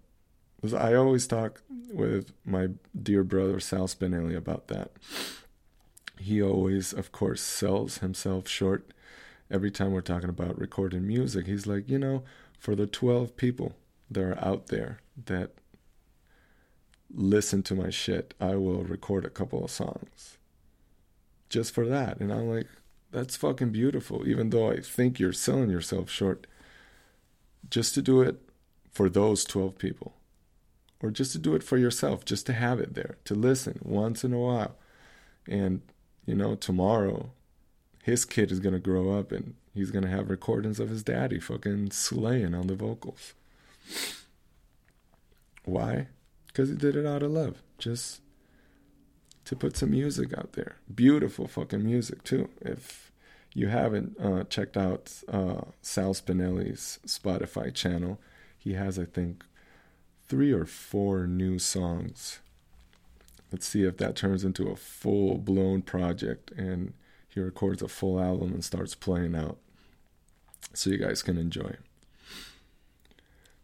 I 0.76 0.94
always 0.94 1.28
talk 1.28 1.62
with 1.92 2.32
my 2.44 2.70
dear 3.00 3.22
brother 3.22 3.60
Sal 3.60 3.86
Spinelli 3.86 4.36
about 4.36 4.66
that. 4.66 4.90
He 6.18 6.42
always, 6.42 6.92
of 6.92 7.12
course, 7.12 7.40
sells 7.40 7.98
himself 7.98 8.48
short 8.48 8.92
every 9.50 9.70
time 9.70 9.92
we're 9.92 10.00
talking 10.00 10.28
about 10.28 10.58
recording 10.58 11.06
music, 11.06 11.46
he's 11.46 11.66
like, 11.66 11.88
you 11.88 11.98
know, 11.98 12.22
for 12.58 12.74
the 12.74 12.86
12 12.86 13.36
people 13.36 13.76
that 14.10 14.22
are 14.22 14.44
out 14.44 14.66
there 14.66 15.00
that 15.26 15.52
listen 17.12 17.62
to 17.64 17.74
my 17.74 17.90
shit, 17.90 18.34
I 18.40 18.56
will 18.56 18.84
record 18.84 19.24
a 19.24 19.30
couple 19.30 19.64
of 19.64 19.70
songs 19.70 20.38
just 21.48 21.72
for 21.72 21.86
that. 21.86 22.20
And 22.20 22.32
I'm 22.32 22.48
like, 22.48 22.66
that's 23.10 23.36
fucking 23.36 23.70
beautiful. 23.70 24.28
Even 24.28 24.50
though 24.50 24.70
I 24.70 24.80
think 24.80 25.18
you're 25.18 25.32
selling 25.32 25.70
yourself 25.70 26.10
short, 26.10 26.46
just 27.70 27.94
to 27.94 28.02
do 28.02 28.20
it 28.22 28.40
for 28.90 29.08
those 29.08 29.44
12 29.44 29.78
people, 29.78 30.14
or 31.00 31.10
just 31.10 31.32
to 31.32 31.38
do 31.38 31.54
it 31.54 31.62
for 31.62 31.76
yourself, 31.76 32.24
just 32.24 32.46
to 32.46 32.52
have 32.52 32.80
it 32.80 32.94
there, 32.94 33.18
to 33.24 33.34
listen 33.34 33.78
once 33.82 34.24
in 34.24 34.32
a 34.32 34.38
while. 34.38 34.76
And, 35.48 35.82
you 36.26 36.34
know, 36.34 36.54
tomorrow 36.54 37.30
his 38.02 38.24
kid 38.24 38.50
is 38.50 38.60
gonna 38.60 38.78
grow 38.78 39.18
up 39.18 39.32
and 39.32 39.54
he's 39.74 39.90
gonna 39.90 40.08
have 40.08 40.30
recordings 40.30 40.80
of 40.80 40.88
his 40.88 41.02
daddy 41.02 41.38
fucking 41.38 41.90
slaying 41.90 42.54
on 42.54 42.66
the 42.66 42.74
vocals. 42.74 43.34
Why? 45.64 46.08
Because 46.46 46.70
he 46.70 46.74
did 46.74 46.96
it 46.96 47.06
out 47.06 47.22
of 47.22 47.30
love. 47.30 47.62
Just 47.78 48.20
to 49.48 49.56
put 49.56 49.78
some 49.78 49.92
music 49.92 50.36
out 50.36 50.52
there. 50.52 50.76
Beautiful 50.94 51.48
fucking 51.48 51.82
music 51.82 52.22
too. 52.22 52.50
If 52.60 53.10
you 53.54 53.68
haven't 53.68 54.14
uh, 54.20 54.44
checked 54.44 54.76
out 54.76 55.10
uh, 55.26 55.62
Sal 55.80 56.12
Spinelli's 56.12 56.98
Spotify 57.06 57.74
channel, 57.74 58.20
he 58.58 58.74
has 58.74 58.98
I 58.98 59.06
think 59.06 59.42
three 60.28 60.52
or 60.52 60.66
four 60.66 61.26
new 61.26 61.58
songs. 61.58 62.40
Let's 63.50 63.66
see 63.66 63.84
if 63.84 63.96
that 63.96 64.16
turns 64.16 64.44
into 64.44 64.68
a 64.68 64.76
full 64.76 65.38
blown 65.38 65.80
project 65.80 66.50
and 66.50 66.92
he 67.26 67.40
records 67.40 67.80
a 67.80 67.88
full 67.88 68.20
album 68.20 68.52
and 68.52 68.62
starts 68.62 68.94
playing 68.94 69.34
out 69.34 69.56
so 70.74 70.90
you 70.90 70.98
guys 70.98 71.22
can 71.22 71.38
enjoy. 71.38 71.76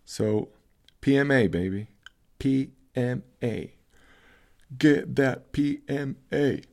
So, 0.06 0.48
PMA, 1.02 1.50
baby. 1.50 1.88
PMA. 2.40 3.72
Get 4.78 5.16
that 5.16 5.52
PMA. 5.52 6.64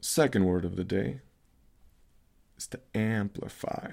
Second 0.00 0.44
word 0.44 0.64
of 0.64 0.76
the 0.76 0.84
day 0.84 1.20
is 2.56 2.66
to 2.68 2.80
amplify. 2.94 3.90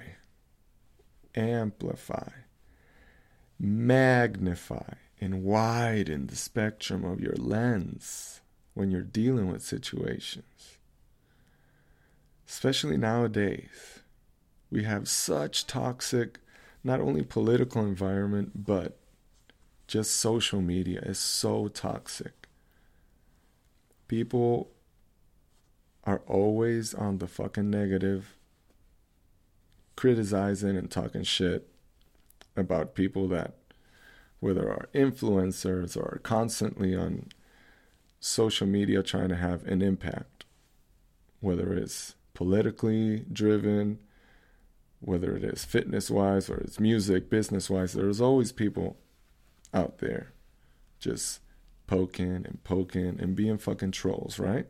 Amplify. 1.34 2.28
Magnify 3.58 4.94
and 5.20 5.42
widen 5.42 6.26
the 6.26 6.36
spectrum 6.36 7.04
of 7.04 7.20
your 7.20 7.36
lens 7.36 8.40
when 8.74 8.90
you're 8.90 9.02
dealing 9.02 9.50
with 9.50 9.62
situations. 9.62 10.78
Especially 12.48 12.96
nowadays, 12.96 14.00
we 14.70 14.84
have 14.84 15.08
such 15.08 15.66
toxic, 15.66 16.38
not 16.84 17.00
only 17.00 17.22
political 17.22 17.82
environment, 17.82 18.64
but 18.64 18.98
just 19.92 20.16
social 20.16 20.62
media 20.62 20.98
is 21.00 21.18
so 21.18 21.68
toxic. 21.68 22.48
People 24.08 24.70
are 26.04 26.22
always 26.26 26.94
on 26.94 27.18
the 27.18 27.26
fucking 27.26 27.68
negative, 27.68 28.34
criticizing 29.94 30.78
and 30.78 30.90
talking 30.90 31.24
shit 31.24 31.68
about 32.56 32.94
people 32.94 33.28
that, 33.28 33.52
whether 34.40 34.66
are 34.70 34.88
influencers 34.94 35.94
or 35.94 36.14
are 36.14 36.20
constantly 36.22 36.96
on 36.96 37.28
social 38.18 38.66
media 38.66 39.02
trying 39.02 39.28
to 39.28 39.36
have 39.36 39.62
an 39.64 39.82
impact, 39.82 40.46
whether 41.40 41.74
it's 41.74 42.14
politically 42.32 43.26
driven, 43.30 43.98
whether 45.00 45.36
it 45.36 45.44
is 45.44 45.66
fitness 45.66 46.10
wise 46.10 46.48
or 46.48 46.56
it's 46.56 46.80
music, 46.80 47.28
business 47.28 47.68
wise, 47.68 47.92
there's 47.92 48.22
always 48.22 48.52
people 48.52 48.96
out 49.74 49.98
there 49.98 50.32
just 50.98 51.40
poking 51.86 52.46
and 52.46 52.58
poking 52.64 53.18
and 53.20 53.34
being 53.34 53.58
fucking 53.58 53.92
trolls, 53.92 54.38
right? 54.38 54.66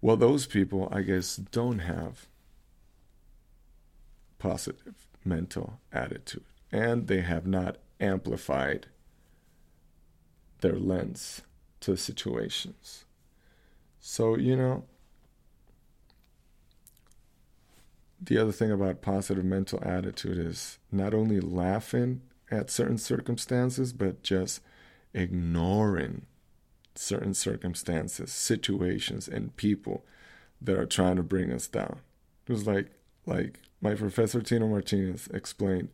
Well, 0.00 0.16
those 0.16 0.46
people, 0.46 0.88
I 0.92 1.02
guess, 1.02 1.36
don't 1.36 1.78
have 1.80 2.26
positive 4.38 5.06
mental 5.24 5.80
attitude 5.92 6.44
and 6.70 7.06
they 7.06 7.22
have 7.22 7.46
not 7.46 7.76
amplified 8.00 8.86
their 10.60 10.78
lens 10.78 11.42
to 11.80 11.96
situations. 11.96 13.04
So, 14.00 14.36
you 14.36 14.56
know, 14.56 14.84
the 18.20 18.38
other 18.38 18.52
thing 18.52 18.70
about 18.70 19.02
positive 19.02 19.44
mental 19.44 19.82
attitude 19.82 20.38
is 20.38 20.78
not 20.90 21.14
only 21.14 21.40
laughing 21.40 22.22
at 22.50 22.70
certain 22.70 22.98
circumstances, 22.98 23.92
but 23.92 24.22
just 24.22 24.60
ignoring 25.12 26.26
certain 26.94 27.34
circumstances, 27.34 28.32
situations, 28.32 29.28
and 29.28 29.56
people 29.56 30.04
that 30.60 30.78
are 30.78 30.86
trying 30.86 31.16
to 31.16 31.22
bring 31.22 31.52
us 31.52 31.66
down. 31.66 32.00
It 32.46 32.52
was 32.52 32.66
like 32.66 32.90
like 33.26 33.60
my 33.80 33.94
professor 33.94 34.42
Tino 34.42 34.68
Martinez 34.68 35.28
explained 35.32 35.88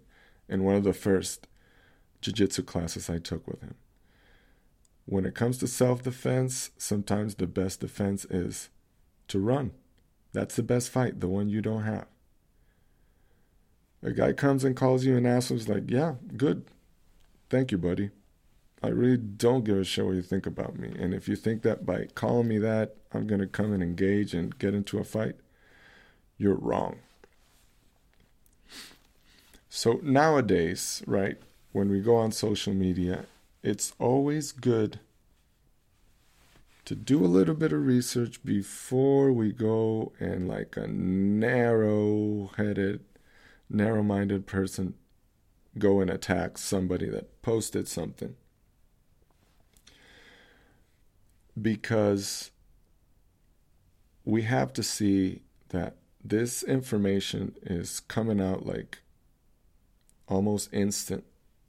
in 0.49 0.65
one 0.65 0.75
of 0.75 0.85
the 0.85 0.93
first 0.93 1.47
jiu-jitsu 2.21 2.63
classes 2.63 3.09
I 3.09 3.19
took 3.19 3.47
with 3.47 3.63
him. 3.63 3.77
When 5.07 5.25
it 5.25 5.35
comes 5.35 5.59
to 5.59 5.67
self-defense, 5.67 6.71
sometimes 6.77 7.37
the 7.37 7.47
best 7.47 7.81
defense 7.81 8.25
is 8.27 8.69
to 9.29 9.39
run. 9.39 9.73
That's 10.33 10.57
the 10.57 10.63
best 10.63 10.91
fight, 10.91 11.21
the 11.21 11.29
one 11.29 11.49
you 11.49 11.61
don't 11.61 11.83
have. 11.83 12.07
A 14.03 14.13
guy 14.13 14.33
comes 14.33 14.65
and 14.65 14.77
calls 14.77 15.05
you 15.05 15.17
an 15.17 15.27
asshole. 15.27 15.59
He's 15.59 15.69
like, 15.69 15.91
yeah, 15.91 16.15
good. 16.37 16.65
Thank 17.51 17.73
you, 17.73 17.79
buddy. 17.79 18.11
I 18.83 18.89
really 18.89 19.19
don't 19.19 19.65
give 19.65 19.77
a 19.77 19.85
shit 19.85 20.07
what 20.07 20.15
you 20.15 20.23
think 20.23 20.47
about 20.47 20.79
me. 20.79 20.95
And 20.99 21.13
if 21.13 21.29
you 21.29 21.37
think 21.37 21.63
that 21.63 21.85
by 21.85 22.07
calling 22.15 22.49
me 22.49 22.59
that, 22.59 22.97
I'm 23.13 23.27
going 23.27 23.41
to 23.41 23.47
come 23.47 23.73
and 23.73 23.83
engage 23.83 24.33
and 24.33 24.59
get 24.59 24.73
into 24.73 24.99
a 24.99 25.05
fight, 25.05 25.37
you're 26.39 26.55
wrong. 26.55 27.01
So 29.69 30.01
nowadays, 30.03 31.03
right, 31.07 31.37
when 31.73 31.91
we 31.91 32.01
go 32.01 32.17
on 32.17 32.33
social 32.33 32.73
media, 32.73 33.27
it's 33.63 33.93
always 33.99 34.53
good 34.53 34.99
to 36.91 36.97
do 36.97 37.25
a 37.25 37.31
little 37.31 37.55
bit 37.55 37.73
of 37.73 37.87
research 37.87 38.43
before 38.45 39.31
we 39.31 39.53
go 39.53 40.13
and 40.19 40.49
like 40.49 40.77
a 40.77 40.89
narrow 40.89 42.51
headed 42.57 43.05
narrow 43.69 44.03
minded 44.03 44.45
person 44.45 44.95
go 45.79 46.01
and 46.01 46.11
attack 46.11 46.59
somebody 46.59 47.09
that 47.09 47.43
posted 47.43 47.87
something. 47.87 48.35
Because 51.63 52.51
we 54.25 54.43
have 54.43 54.73
to 54.73 54.83
see 54.83 55.43
that 55.69 55.95
this 56.25 56.65
information 56.65 57.55
is 57.63 58.01
coming 58.01 58.41
out 58.41 58.67
like 58.67 58.99
almost 60.27 60.69
instant 60.73 61.23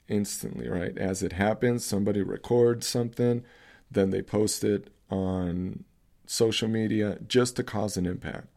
instantly 0.07 0.67
right 0.67 0.97
as 0.97 1.21
it 1.21 1.33
happens 1.33 1.85
somebody 1.85 2.23
records 2.23 2.87
something 2.87 3.43
then 3.91 4.09
they 4.09 4.21
post 4.21 4.63
it 4.63 4.89
on 5.11 5.83
social 6.25 6.67
media 6.67 7.19
just 7.27 7.55
to 7.57 7.63
cause 7.63 7.97
an 7.97 8.07
impact 8.07 8.47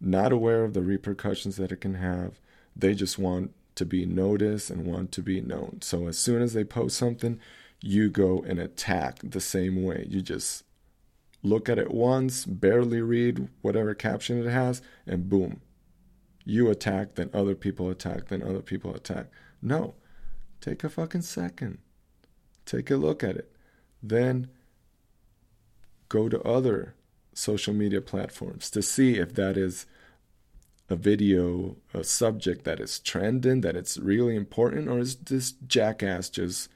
not 0.00 0.32
aware 0.32 0.64
of 0.64 0.74
the 0.74 0.82
repercussions 0.82 1.56
that 1.56 1.72
it 1.72 1.80
can 1.80 1.94
have 1.94 2.40
they 2.76 2.94
just 2.94 3.18
want 3.18 3.52
to 3.80 3.86
be 3.86 4.04
noticed 4.04 4.68
and 4.70 4.84
want 4.84 5.10
to 5.12 5.22
be 5.22 5.40
known. 5.40 5.78
So 5.80 6.06
as 6.06 6.18
soon 6.18 6.42
as 6.42 6.52
they 6.52 6.64
post 6.64 6.98
something, 6.98 7.40
you 7.80 8.10
go 8.10 8.44
and 8.46 8.58
attack 8.58 9.20
the 9.22 9.40
same 9.40 9.82
way. 9.82 10.06
You 10.06 10.20
just 10.20 10.64
look 11.42 11.68
at 11.68 11.78
it 11.78 11.90
once, 11.90 12.44
barely 12.44 13.00
read 13.00 13.48
whatever 13.62 13.94
caption 13.94 14.44
it 14.44 14.50
has, 14.50 14.82
and 15.06 15.30
boom. 15.30 15.62
You 16.44 16.68
attack, 16.68 17.14
then 17.14 17.30
other 17.32 17.54
people 17.54 17.88
attack, 17.88 18.28
then 18.28 18.42
other 18.42 18.60
people 18.60 18.94
attack. 18.94 19.28
No. 19.62 19.94
Take 20.60 20.84
a 20.84 20.90
fucking 20.90 21.22
second. 21.22 21.78
Take 22.66 22.90
a 22.90 22.96
look 22.96 23.24
at 23.24 23.36
it. 23.36 23.50
Then 24.02 24.50
go 26.10 26.28
to 26.28 26.42
other 26.42 26.94
social 27.32 27.72
media 27.72 28.02
platforms 28.02 28.68
to 28.70 28.82
see 28.82 29.16
if 29.16 29.34
that 29.34 29.56
is 29.56 29.86
a 30.90 30.96
video, 30.96 31.76
a 31.94 32.04
subject 32.04 32.64
that 32.64 32.80
is 32.80 32.98
trending, 32.98 33.62
that 33.62 33.76
it's 33.76 33.96
really 33.96 34.36
important, 34.36 34.88
or 34.88 34.98
is 34.98 35.14
this 35.16 35.52
jackass 35.52 36.28
just 36.28 36.68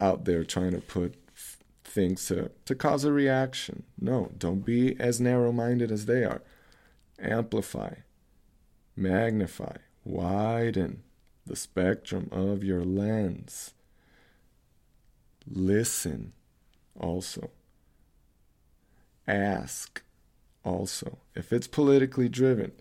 out 0.00 0.24
there 0.24 0.44
trying 0.44 0.72
to 0.72 0.80
put 0.80 1.14
things 1.84 2.26
to, 2.26 2.50
to 2.64 2.74
cause 2.74 3.04
a 3.04 3.12
reaction? 3.12 3.84
No, 3.98 4.32
don't 4.36 4.64
be 4.64 4.98
as 5.00 5.20
narrow 5.20 5.52
minded 5.52 5.92
as 5.92 6.06
they 6.06 6.24
are. 6.24 6.42
Amplify, 7.20 7.94
magnify, 8.96 9.76
widen 10.04 11.04
the 11.46 11.56
spectrum 11.56 12.28
of 12.32 12.64
your 12.64 12.84
lens. 12.84 13.72
Listen 15.48 16.32
also. 16.98 17.50
Ask 19.26 20.02
also. 20.64 21.18
If 21.34 21.52
it's 21.52 21.66
politically 21.66 22.28
driven, 22.28 22.72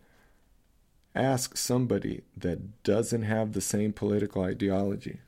ask 1.15 1.57
somebody 1.57 2.23
that 2.35 2.83
doesn't 2.83 3.23
have 3.23 3.53
the 3.53 3.61
same 3.61 3.93
political 3.93 4.43
ideology 4.43 5.19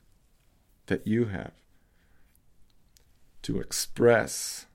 that 0.86 1.06
you 1.06 1.26
have 1.26 1.52
to 3.42 3.60
express 3.60 4.66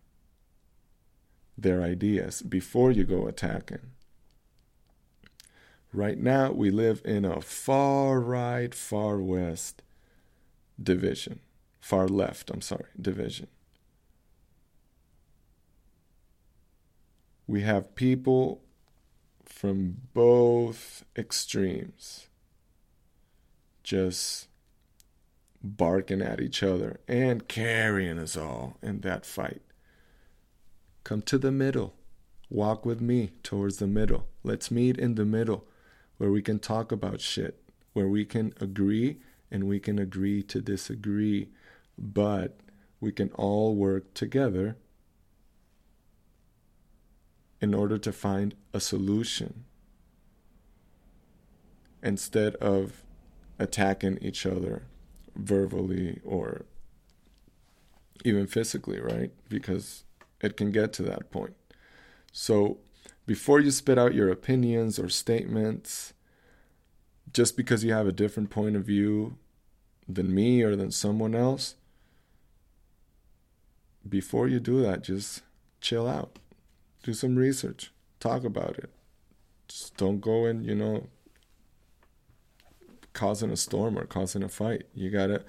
their 1.57 1.81
ideas 1.81 2.41
before 2.41 2.91
you 2.91 3.03
go 3.03 3.27
attacking. 3.27 3.91
Right 5.91 6.19
now, 6.19 6.51
we 6.51 6.69
live 6.69 7.01
in 7.03 7.25
a 7.25 7.41
far 7.41 8.19
right, 8.19 8.73
far 8.73 9.17
west 9.17 9.81
division. 10.81 11.39
Far 11.81 12.07
left, 12.07 12.51
I'm 12.51 12.61
sorry, 12.61 12.85
division. 12.99 13.47
We 17.49 17.61
have 17.61 17.95
people 17.95 18.61
from 19.43 20.01
both 20.13 21.03
extremes, 21.17 22.27
just 23.81 24.49
barking 25.63 26.21
at 26.21 26.39
each 26.39 26.61
other 26.61 26.99
and 27.07 27.47
carrying 27.47 28.19
us 28.19 28.37
all 28.37 28.77
in 28.83 28.99
that 28.99 29.25
fight. 29.25 29.63
Come 31.03 31.23
to 31.23 31.39
the 31.39 31.51
middle. 31.51 31.95
Walk 32.51 32.85
with 32.85 33.01
me 33.01 33.31
towards 33.41 33.77
the 33.77 33.87
middle. 33.87 34.27
Let's 34.43 34.69
meet 34.69 34.99
in 34.99 35.15
the 35.15 35.25
middle 35.25 35.65
where 36.17 36.29
we 36.29 36.43
can 36.43 36.59
talk 36.59 36.91
about 36.91 37.19
shit, 37.19 37.63
where 37.93 38.07
we 38.07 38.25
can 38.25 38.53
agree 38.61 39.21
and 39.49 39.63
we 39.63 39.79
can 39.79 39.97
agree 39.97 40.43
to 40.43 40.61
disagree, 40.61 41.49
but 41.97 42.59
we 43.01 43.11
can 43.11 43.31
all 43.31 43.75
work 43.75 44.13
together 44.13 44.77
in 47.61 47.73
order 47.73 47.97
to 47.97 48.11
find 48.11 48.55
a 48.73 48.79
solution 48.79 49.65
instead 52.01 52.55
of 52.55 53.03
attacking 53.57 54.17
each 54.21 54.45
other 54.45 54.83
verbally 55.35 56.19
or 56.23 56.65
even 58.23 58.47
physically, 58.47 58.99
right? 58.99 59.31
Because 59.49 60.03
it 60.41 60.55
can 60.55 60.71
get 60.71 60.93
to 60.93 61.03
that 61.03 61.31
point. 61.31 61.55
So 62.31 62.77
before 63.25 63.59
you 63.59 63.71
spit 63.71 63.97
out 63.97 64.13
your 64.13 64.29
opinions 64.29 64.97
or 64.97 65.09
statements, 65.09 66.13
just 67.33 67.57
because 67.57 67.83
you 67.83 67.93
have 67.93 68.07
a 68.07 68.13
different 68.13 68.49
point 68.49 68.75
of 68.75 68.85
view 68.85 69.37
than 70.07 70.33
me 70.33 70.61
or 70.63 70.75
than 70.75 70.91
someone 70.91 71.35
else, 71.35 71.75
before 74.07 74.47
you 74.47 74.59
do 74.59 74.81
that, 74.81 75.03
just 75.03 75.41
chill 75.81 76.07
out 76.07 76.39
do 77.03 77.13
some 77.13 77.35
research, 77.35 77.91
talk 78.19 78.43
about 78.43 78.77
it. 78.77 78.89
Just 79.67 79.97
don't 79.97 80.19
go 80.19 80.45
and, 80.45 80.65
you 80.65 80.75
know, 80.75 81.07
causing 83.13 83.51
a 83.51 83.57
storm 83.57 83.97
or 83.97 84.05
causing 84.05 84.43
a 84.43 84.49
fight. 84.49 84.83
You 84.93 85.09
got 85.09 85.27
to 85.27 85.43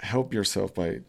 help 0.00 0.32
yourself 0.32 0.74
by 0.74 1.00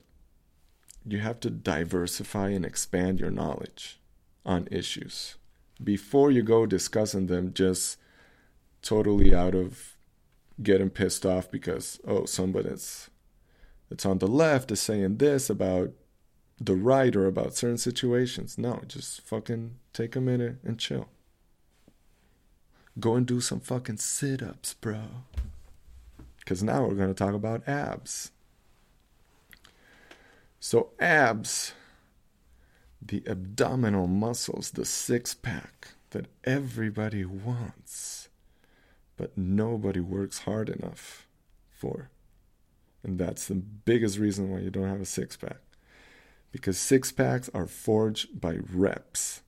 you 1.05 1.19
have 1.19 1.39
to 1.39 1.49
diversify 1.49 2.49
and 2.49 2.65
expand 2.65 3.19
your 3.19 3.31
knowledge 3.31 3.99
on 4.45 4.67
issues 4.71 5.35
before 5.83 6.31
you 6.31 6.41
go 6.41 6.65
discussing 6.65 7.27
them 7.27 7.53
just 7.53 7.97
totally 8.81 9.33
out 9.33 9.55
of 9.55 9.95
getting 10.61 10.89
pissed 10.89 11.25
off 11.25 11.49
because 11.51 11.99
oh 12.07 12.25
somebody 12.25 12.69
that's 12.69 13.09
that's 13.89 14.05
on 14.05 14.17
the 14.17 14.27
left 14.27 14.71
is 14.71 14.81
saying 14.81 15.17
this 15.17 15.49
about 15.49 15.91
the 16.59 16.75
right 16.75 17.15
or 17.15 17.25
about 17.25 17.55
certain 17.55 17.77
situations. 17.77 18.57
No, 18.57 18.81
just 18.87 19.21
fucking 19.21 19.75
take 19.93 20.15
a 20.15 20.21
minute 20.21 20.57
and 20.63 20.79
chill. 20.79 21.07
Go 22.99 23.15
and 23.15 23.27
do 23.27 23.39
some 23.41 23.59
fucking 23.59 23.97
sit 23.97 24.41
ups, 24.41 24.73
bro. 24.73 25.01
Because 26.39 26.63
now 26.63 26.85
we're 26.85 26.95
going 26.95 27.13
to 27.13 27.13
talk 27.13 27.33
about 27.33 27.67
abs. 27.67 28.31
So, 30.59 30.89
abs, 30.99 31.73
the 33.01 33.21
abdominal 33.27 34.07
muscles, 34.07 34.71
the 34.71 34.85
six 34.85 35.35
pack 35.35 35.89
that 36.09 36.25
everybody 36.43 37.23
wants, 37.25 38.29
but 39.17 39.37
nobody 39.37 39.99
works 39.99 40.39
hard 40.39 40.69
enough 40.69 41.27
for. 41.69 42.09
And 43.03 43.19
that's 43.19 43.47
the 43.47 43.55
biggest 43.55 44.17
reason 44.17 44.49
why 44.49 44.59
you 44.59 44.71
don't 44.71 44.89
have 44.89 45.01
a 45.01 45.05
six 45.05 45.37
pack. 45.37 45.57
Because 46.51 46.77
six 46.77 47.11
packs 47.11 47.49
are 47.53 47.67
forged 47.67 48.39
by 48.39 48.57
reps. 48.73 49.41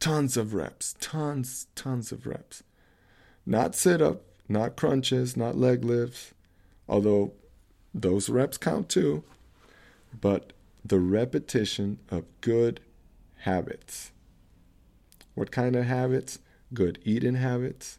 Tons 0.00 0.36
of 0.36 0.54
reps. 0.54 0.94
Tons, 1.00 1.66
tons 1.74 2.12
of 2.12 2.26
reps. 2.26 2.62
Not 3.46 3.74
sit 3.74 4.00
up, 4.00 4.22
not 4.48 4.76
crunches, 4.76 5.36
not 5.36 5.56
leg 5.56 5.84
lifts, 5.84 6.32
although 6.88 7.32
those 7.92 8.28
reps 8.28 8.58
count 8.58 8.88
too, 8.88 9.24
but 10.20 10.52
the 10.84 10.98
repetition 10.98 11.98
of 12.10 12.24
good 12.40 12.80
habits. 13.38 14.12
What 15.34 15.50
kind 15.50 15.76
of 15.76 15.84
habits? 15.84 16.38
Good 16.72 16.98
eating 17.04 17.34
habits, 17.36 17.98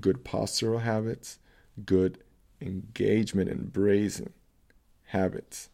good 0.00 0.24
postural 0.24 0.82
habits, 0.82 1.38
good 1.84 2.18
engagement 2.60 3.50
and 3.50 3.72
brazen 3.72 4.32
habits 5.06 5.68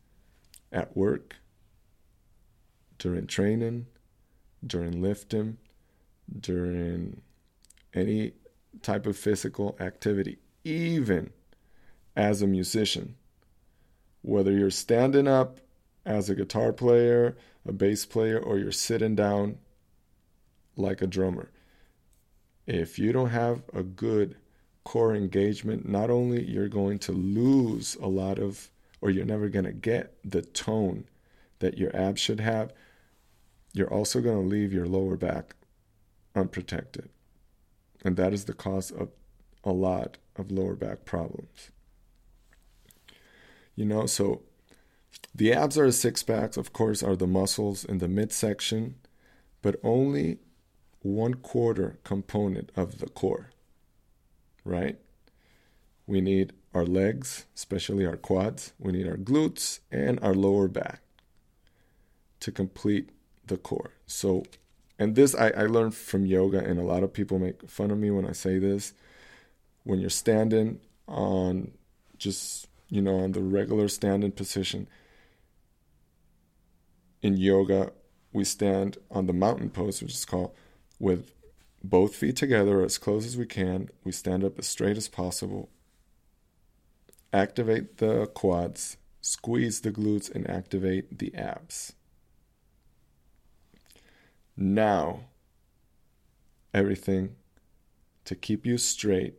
at 0.72 0.96
work, 0.96 1.36
during 3.00 3.26
training, 3.26 3.86
during 4.64 5.02
lifting, 5.02 5.56
during 6.38 7.22
any 7.92 8.32
type 8.82 9.06
of 9.06 9.16
physical 9.16 9.76
activity, 9.80 10.38
even 10.62 11.30
as 12.14 12.42
a 12.42 12.46
musician. 12.46 13.16
Whether 14.22 14.52
you're 14.52 14.70
standing 14.70 15.26
up 15.26 15.58
as 16.04 16.28
a 16.28 16.34
guitar 16.34 16.72
player, 16.72 17.36
a 17.66 17.72
bass 17.72 18.04
player, 18.06 18.38
or 18.38 18.58
you're 18.58 18.70
sitting 18.70 19.14
down 19.14 19.58
like 20.76 21.02
a 21.02 21.06
drummer. 21.06 21.50
If 22.66 22.98
you 22.98 23.12
don't 23.12 23.30
have 23.30 23.62
a 23.72 23.82
good 23.82 24.36
core 24.84 25.14
engagement, 25.14 25.88
not 25.88 26.10
only 26.10 26.44
you're 26.44 26.68
going 26.68 26.98
to 27.00 27.12
lose 27.12 27.96
a 27.96 28.06
lot 28.06 28.38
of, 28.38 28.70
or 29.00 29.10
you're 29.10 29.24
never 29.24 29.48
going 29.48 29.64
to 29.64 29.72
get 29.72 30.14
the 30.22 30.42
tone 30.42 31.04
that 31.60 31.78
your 31.78 31.94
abs 31.96 32.20
should 32.20 32.40
have, 32.40 32.72
you're 33.72 33.92
also 33.92 34.20
going 34.20 34.42
to 34.42 34.48
leave 34.48 34.72
your 34.72 34.86
lower 34.86 35.16
back 35.16 35.54
unprotected. 36.34 37.08
And 38.04 38.16
that 38.16 38.32
is 38.32 38.44
the 38.44 38.52
cause 38.52 38.90
of 38.90 39.10
a 39.64 39.72
lot 39.72 40.16
of 40.36 40.50
lower 40.50 40.74
back 40.74 41.04
problems. 41.04 41.70
You 43.76 43.84
know, 43.84 44.06
so 44.06 44.42
the 45.34 45.52
abs 45.52 45.78
are 45.78 45.84
a 45.84 45.92
six 45.92 46.22
packs, 46.22 46.56
of 46.56 46.72
course, 46.72 47.02
are 47.02 47.16
the 47.16 47.26
muscles 47.26 47.84
in 47.84 47.98
the 47.98 48.08
midsection, 48.08 48.96
but 49.62 49.76
only 49.82 50.38
one 51.02 51.34
quarter 51.34 51.98
component 52.04 52.70
of 52.76 52.98
the 52.98 53.08
core, 53.08 53.50
right? 54.64 54.98
We 56.06 56.20
need 56.20 56.52
our 56.74 56.84
legs, 56.84 57.46
especially 57.54 58.06
our 58.06 58.16
quads. 58.16 58.72
We 58.78 58.92
need 58.92 59.06
our 59.06 59.16
glutes 59.16 59.80
and 59.90 60.18
our 60.20 60.34
lower 60.34 60.68
back 60.68 61.02
to 62.40 62.52
complete 62.52 63.10
the 63.50 63.58
core. 63.58 63.90
So 64.06 64.44
and 64.98 65.14
this 65.14 65.34
I, 65.34 65.48
I 65.50 65.62
learned 65.62 65.94
from 65.94 66.24
yoga 66.24 66.58
and 66.58 66.78
a 66.78 66.84
lot 66.84 67.02
of 67.02 67.12
people 67.12 67.38
make 67.38 67.68
fun 67.68 67.90
of 67.90 67.98
me 67.98 68.10
when 68.10 68.26
i 68.26 68.32
say 68.32 68.58
this. 68.58 68.94
When 69.84 69.98
you're 70.00 70.10
standing 70.10 70.80
on 71.08 71.72
just 72.16 72.68
you 72.88 73.02
know 73.02 73.16
on 73.20 73.32
the 73.32 73.42
regular 73.42 73.88
standing 73.88 74.30
position 74.32 74.86
in 77.22 77.36
yoga 77.36 77.92
we 78.32 78.44
stand 78.44 78.98
on 79.10 79.26
the 79.26 79.32
mountain 79.32 79.70
pose 79.70 80.02
which 80.02 80.12
is 80.12 80.24
called 80.24 80.54
with 80.98 81.32
both 81.82 82.14
feet 82.14 82.36
together 82.36 82.84
as 82.84 82.98
close 82.98 83.24
as 83.26 83.36
we 83.36 83.46
can 83.46 83.88
we 84.04 84.12
stand 84.12 84.44
up 84.44 84.58
as 84.58 84.66
straight 84.66 84.96
as 84.96 85.08
possible. 85.08 85.68
Activate 87.32 87.98
the 87.98 88.26
quads 88.26 88.96
squeeze 89.22 89.80
the 89.80 89.90
glutes 89.90 90.34
and 90.34 90.48
activate 90.48 91.18
the 91.18 91.34
abs 91.34 91.92
now 94.60 95.20
everything 96.74 97.34
to 98.24 98.34
keep 98.34 98.66
you 98.66 98.76
straight 98.78 99.34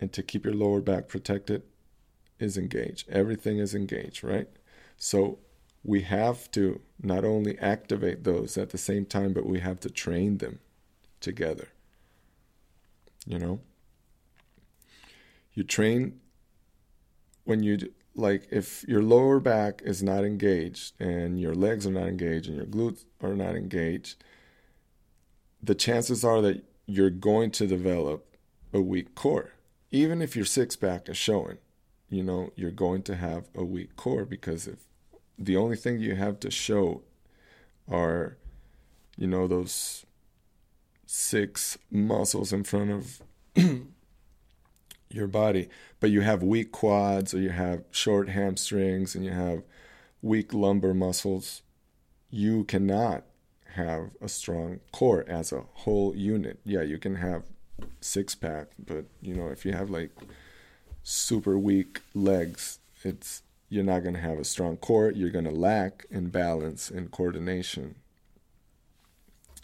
and 0.00 0.12
to 0.12 0.22
keep 0.22 0.44
your 0.44 0.54
lower 0.54 0.80
back 0.80 1.08
protected 1.08 1.62
is 2.38 2.58
engaged. 2.58 3.08
Everything 3.08 3.58
is 3.58 3.74
engaged, 3.74 4.22
right? 4.22 4.48
So 4.96 5.38
we 5.84 6.02
have 6.02 6.50
to 6.52 6.80
not 7.02 7.24
only 7.24 7.58
activate 7.58 8.24
those 8.24 8.58
at 8.58 8.70
the 8.70 8.78
same 8.78 9.06
time, 9.06 9.32
but 9.32 9.46
we 9.46 9.60
have 9.60 9.80
to 9.80 9.90
train 9.90 10.38
them 10.38 10.58
together. 11.20 11.68
You 13.26 13.38
know? 13.38 13.60
You 15.54 15.64
train 15.64 16.20
when 17.44 17.62
you 17.62 17.92
like 18.18 18.48
if 18.50 18.84
your 18.88 19.02
lower 19.02 19.38
back 19.38 19.80
is 19.84 20.02
not 20.02 20.24
engaged 20.24 21.00
and 21.00 21.40
your 21.40 21.54
legs 21.54 21.86
are 21.86 21.92
not 21.92 22.08
engaged 22.08 22.48
and 22.48 22.56
your 22.56 22.66
glutes 22.66 23.04
are 23.22 23.34
not 23.34 23.54
engaged, 23.54 24.22
the 25.62 25.74
chances 25.74 26.24
are 26.24 26.42
that 26.42 26.64
you're 26.86 27.10
going 27.10 27.52
to 27.52 27.66
develop 27.66 28.36
a 28.72 28.80
weak 28.80 29.14
core. 29.14 29.52
Even 29.92 30.20
if 30.20 30.34
your 30.34 30.44
six 30.44 30.74
pack 30.74 31.08
is 31.08 31.16
showing, 31.16 31.58
you 32.10 32.24
know, 32.24 32.50
you're 32.56 32.72
going 32.72 33.02
to 33.02 33.14
have 33.14 33.48
a 33.54 33.64
weak 33.64 33.94
core 33.94 34.24
because 34.24 34.66
if 34.66 34.80
the 35.38 35.56
only 35.56 35.76
thing 35.76 36.00
you 36.00 36.16
have 36.16 36.40
to 36.40 36.50
show 36.50 37.02
are, 37.88 38.36
you 39.16 39.28
know, 39.28 39.46
those 39.46 40.04
six 41.06 41.78
muscles 41.90 42.52
in 42.52 42.64
front 42.64 42.90
of 42.90 43.22
your 45.10 45.26
body, 45.26 45.68
but 46.00 46.10
you 46.10 46.20
have 46.20 46.42
weak 46.42 46.72
quads 46.72 47.32
or 47.34 47.40
you 47.40 47.50
have 47.50 47.84
short 47.90 48.28
hamstrings 48.28 49.14
and 49.14 49.24
you 49.24 49.30
have 49.30 49.62
weak 50.22 50.52
lumbar 50.52 50.94
muscles, 50.94 51.62
you 52.30 52.64
cannot 52.64 53.24
have 53.74 54.10
a 54.20 54.28
strong 54.28 54.80
core 54.92 55.24
as 55.28 55.52
a 55.52 55.62
whole 55.72 56.14
unit. 56.14 56.58
Yeah, 56.64 56.82
you 56.82 56.98
can 56.98 57.16
have 57.16 57.44
six 58.00 58.34
pack, 58.34 58.68
but 58.78 59.04
you 59.22 59.34
know, 59.34 59.48
if 59.48 59.64
you 59.64 59.72
have 59.72 59.90
like 59.90 60.10
super 61.02 61.58
weak 61.58 62.00
legs, 62.14 62.78
it's 63.02 63.42
you're 63.68 63.84
not 63.84 64.02
going 64.02 64.14
to 64.14 64.20
have 64.20 64.38
a 64.38 64.44
strong 64.44 64.76
core. 64.76 65.10
You're 65.10 65.30
going 65.30 65.44
to 65.44 65.50
lack 65.50 66.06
in 66.10 66.28
balance 66.28 66.90
and 66.90 67.10
coordination 67.10 67.96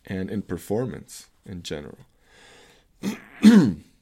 and 0.07 0.31
in 0.31 0.43
performance 0.43 1.29
in 1.47 1.63
general. 1.63 1.99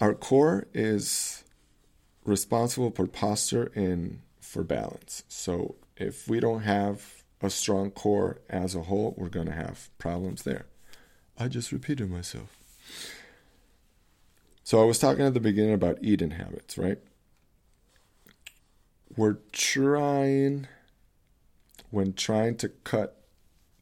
Our 0.00 0.14
core 0.14 0.66
is 0.74 1.44
responsible 2.24 2.90
for 2.90 3.06
posture 3.06 3.72
and 3.74 4.20
for 4.40 4.62
balance. 4.62 5.22
So 5.28 5.76
if 5.96 6.28
we 6.28 6.40
don't 6.40 6.62
have 6.62 7.22
a 7.40 7.48
strong 7.48 7.90
core 7.90 8.40
as 8.50 8.74
a 8.74 8.82
whole, 8.82 9.14
we're 9.16 9.28
going 9.28 9.46
to 9.46 9.52
have 9.52 9.88
problems 9.98 10.42
there. 10.42 10.66
I 11.38 11.48
just 11.48 11.72
repeated 11.72 12.10
myself. 12.10 12.58
So 14.64 14.82
I 14.82 14.84
was 14.84 14.98
talking 14.98 15.24
at 15.24 15.34
the 15.34 15.40
beginning 15.40 15.74
about 15.74 15.98
eating 16.02 16.32
habits, 16.32 16.76
right? 16.76 16.98
We're 19.16 19.38
trying, 19.52 20.66
when 21.90 22.12
trying 22.12 22.56
to 22.56 22.68
cut 22.68 23.22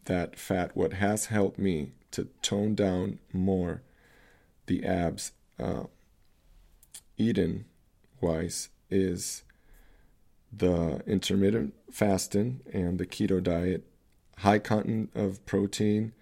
that 0.04 0.38
fat, 0.38 0.76
what 0.76 0.94
has 0.94 1.26
helped 1.26 1.58
me 1.58 1.92
to 2.10 2.28
tone 2.42 2.74
down 2.74 3.18
more 3.32 3.82
the 4.66 4.84
abs 4.84 5.32
uh, 5.58 5.84
eating 7.16 7.64
wise 8.20 8.68
is 8.90 9.44
the 10.52 11.02
intermittent 11.06 11.74
fasting 11.90 12.60
and 12.72 12.98
the 12.98 13.06
keto 13.06 13.42
diet, 13.42 13.84
high 14.38 14.58
content 14.58 15.10
of 15.14 15.44
protein 15.46 16.12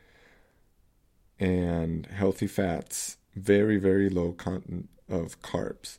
and 1.39 2.07
healthy 2.07 2.47
fats, 2.47 3.19
very, 3.35 3.77
very 3.77 4.09
low 4.09 4.33
content 4.33 4.89
of 5.09 5.41
carbs. 5.43 5.99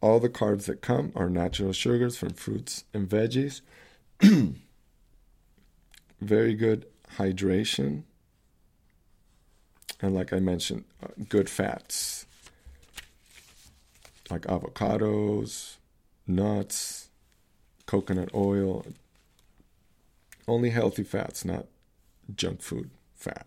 All 0.00 0.20
the 0.20 0.28
carbs 0.28 0.66
that 0.66 0.82
come 0.82 1.12
are 1.14 1.30
natural 1.30 1.72
sugars 1.72 2.16
from 2.16 2.30
fruits 2.30 2.84
and 2.92 3.08
veggies. 3.08 3.62
very 6.20 6.54
good 6.54 6.86
hydration. 7.16 8.02
And 10.02 10.14
like 10.14 10.32
I 10.32 10.40
mentioned, 10.40 10.84
uh, 11.02 11.08
good 11.28 11.48
fats 11.48 12.26
like 14.30 14.42
avocados, 14.42 15.76
nuts, 16.26 17.08
coconut 17.86 18.30
oil. 18.34 18.86
Only 20.46 20.70
healthy 20.70 21.04
fats, 21.04 21.44
not 21.44 21.66
junk 22.34 22.62
food 22.62 22.90
fat. 23.14 23.46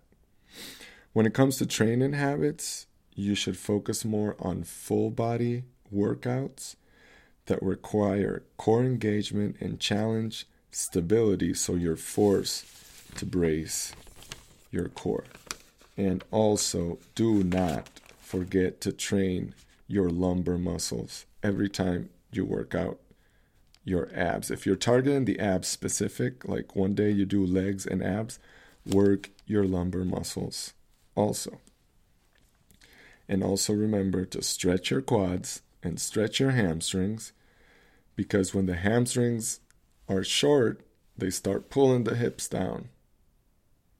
When 1.14 1.26
it 1.26 1.34
comes 1.34 1.58
to 1.58 1.66
training 1.66 2.14
habits, 2.14 2.88
you 3.16 3.34
should 3.34 3.58
focus 3.58 4.06
more 4.06 4.36
on 4.40 4.64
full 4.64 5.10
body 5.10 5.64
workouts 5.94 6.76
that 7.48 7.62
require 7.64 8.44
core 8.58 8.84
engagement 8.84 9.56
and 9.60 9.80
challenge 9.80 10.48
stability 10.70 11.54
so 11.54 11.76
you're 11.76 11.96
forced 11.96 12.66
to 13.16 13.26
brace 13.26 13.94
your 14.72 14.90
core. 14.90 15.24
And 15.96 16.24
also, 16.30 17.00
do 17.16 17.44
not 17.44 17.90
forget 18.20 18.82
to 18.82 18.92
train 18.92 19.56
your 19.88 20.10
lumbar 20.10 20.58
muscles 20.58 21.26
every 21.42 21.70
time 21.70 22.10
you 22.32 22.46
work 22.46 22.76
out 22.76 23.00
your 23.84 24.10
abs. 24.14 24.52
If 24.52 24.66
you're 24.66 24.76
targeting 24.76 25.26
the 25.26 25.40
abs 25.40 25.68
specific, 25.68 26.48
like 26.48 26.76
one 26.76 26.94
day 26.94 27.10
you 27.10 27.26
do 27.26 27.46
legs 27.46 27.86
and 27.86 28.04
abs, 28.04 28.40
work 28.86 29.30
your 29.46 29.64
lumbar 29.64 30.04
muscles 30.04 30.74
also. 31.16 31.62
And 33.30 33.44
also 33.44 33.74
remember 33.74 34.26
to 34.26 34.42
stretch 34.42 34.92
your 34.92 35.02
quads 35.02 35.62
and 35.82 36.00
stretch 36.00 36.40
your 36.40 36.52
hamstrings 36.52 37.32
because 38.16 38.54
when 38.54 38.66
the 38.66 38.76
hamstrings 38.76 39.60
are 40.10 40.24
short, 40.24 40.82
they 41.18 41.30
start 41.30 41.70
pulling 41.70 42.04
the 42.04 42.16
hips 42.16 42.48
down 42.48 42.90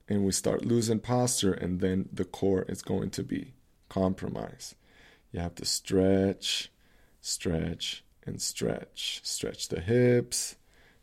and 0.10 0.26
we 0.26 0.32
start 0.32 0.66
losing 0.66 1.00
posture, 1.00 1.54
and 1.54 1.82
then 1.82 2.08
the 2.12 2.26
core 2.26 2.64
is 2.70 2.82
going 2.82 3.10
to 3.12 3.24
be 3.24 3.54
compromised. 3.90 4.76
You 5.38 5.44
have 5.44 5.54
to 5.56 5.66
stretch, 5.66 6.72
stretch, 7.22 8.04
and 8.26 8.42
stretch. 8.42 9.22
Stretch 9.24 9.68
the 9.68 9.80
hips, 9.80 10.56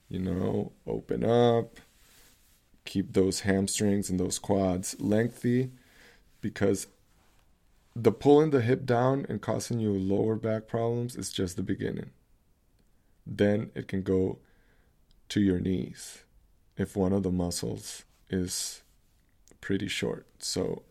you 0.09 0.19
know, 0.19 0.73
open 0.89 1.23
up, 1.23 1.79
keep 2.85 3.13
those 3.13 3.43
hamstrings 3.43 4.11
and 4.11 4.19
those 4.19 4.41
quads 4.41 4.97
lengthy 4.99 5.71
because 6.41 6.89
the 7.95 8.11
pulling 8.11 8.51
the 8.51 8.61
hip 8.61 8.85
down 8.85 9.25
and 9.29 9.41
causing 9.41 9.79
you 9.79 9.93
lower 9.93 10.35
back 10.35 10.67
problems 10.67 11.15
is 11.15 11.31
just 11.31 11.55
the 11.55 11.63
beginning. 11.63 12.11
Then 13.25 13.71
it 13.77 13.87
can 13.87 14.03
go 14.03 14.41
to 15.29 15.41
your 15.41 15.61
knees 15.61 16.25
if 16.77 16.97
one 16.97 17.13
of 17.13 17.23
the 17.23 17.31
muscles 17.31 18.03
is 18.31 18.83
pretty 19.61 19.87
short. 19.87 20.27
So, 20.41 20.83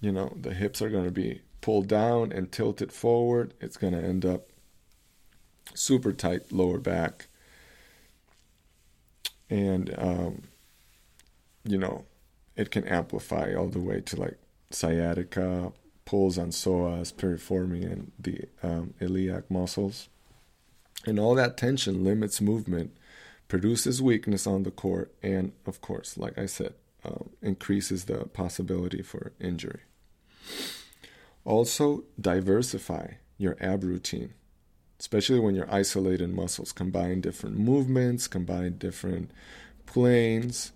you 0.00 0.12
know, 0.12 0.32
the 0.40 0.54
hips 0.54 0.80
are 0.80 0.90
going 0.90 1.04
to 1.04 1.10
be 1.10 1.42
pulled 1.60 1.88
down 1.88 2.32
and 2.32 2.52
tilt 2.52 2.80
it 2.80 2.92
forward. 2.92 3.54
It's 3.60 3.76
going 3.76 3.92
to 3.92 4.02
end 4.02 4.24
up 4.24 4.48
super 5.74 6.12
tight 6.12 6.52
lower 6.52 6.78
back. 6.78 7.28
And, 9.50 9.94
um, 9.98 10.42
you 11.64 11.78
know, 11.78 12.04
it 12.56 12.70
can 12.70 12.86
amplify 12.86 13.54
all 13.54 13.68
the 13.68 13.80
way 13.80 14.00
to 14.02 14.16
like 14.20 14.38
sciatica, 14.70 15.72
pulls 16.04 16.38
on 16.38 16.50
psoas, 16.50 17.12
piriformis, 17.12 17.84
and 17.84 18.12
the 18.18 18.42
um, 18.62 18.94
iliac 19.00 19.50
muscles. 19.50 20.08
And 21.06 21.18
all 21.18 21.34
that 21.36 21.56
tension 21.56 22.04
limits 22.04 22.40
movement, 22.40 22.92
produces 23.48 24.02
weakness 24.02 24.46
on 24.46 24.62
the 24.62 24.70
core, 24.70 25.08
and 25.22 25.52
of 25.66 25.80
course, 25.80 26.18
like 26.18 26.38
I 26.38 26.46
said, 26.46 26.74
um, 27.04 27.30
increases 27.42 28.04
the 28.04 28.26
possibility 28.26 29.02
for 29.02 29.32
injury. 29.40 29.80
Also, 31.48 32.04
diversify 32.20 33.12
your 33.38 33.56
ab 33.58 33.82
routine, 33.82 34.34
especially 35.00 35.40
when 35.40 35.54
you're 35.54 35.72
isolating 35.72 36.36
muscles. 36.36 36.72
Combine 36.72 37.22
different 37.22 37.56
movements, 37.56 38.28
combine 38.28 38.76
different 38.76 39.30
planes, 39.86 40.72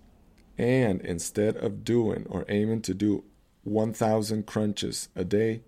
and 0.57 0.99
instead 1.01 1.55
of 1.57 1.83
doing 1.83 2.25
or 2.27 2.43
aiming 2.49 2.81
to 2.81 2.95
do 2.95 3.23
1,000 3.65 4.47
crunches 4.47 5.09
a 5.15 5.23
day, 5.23 5.61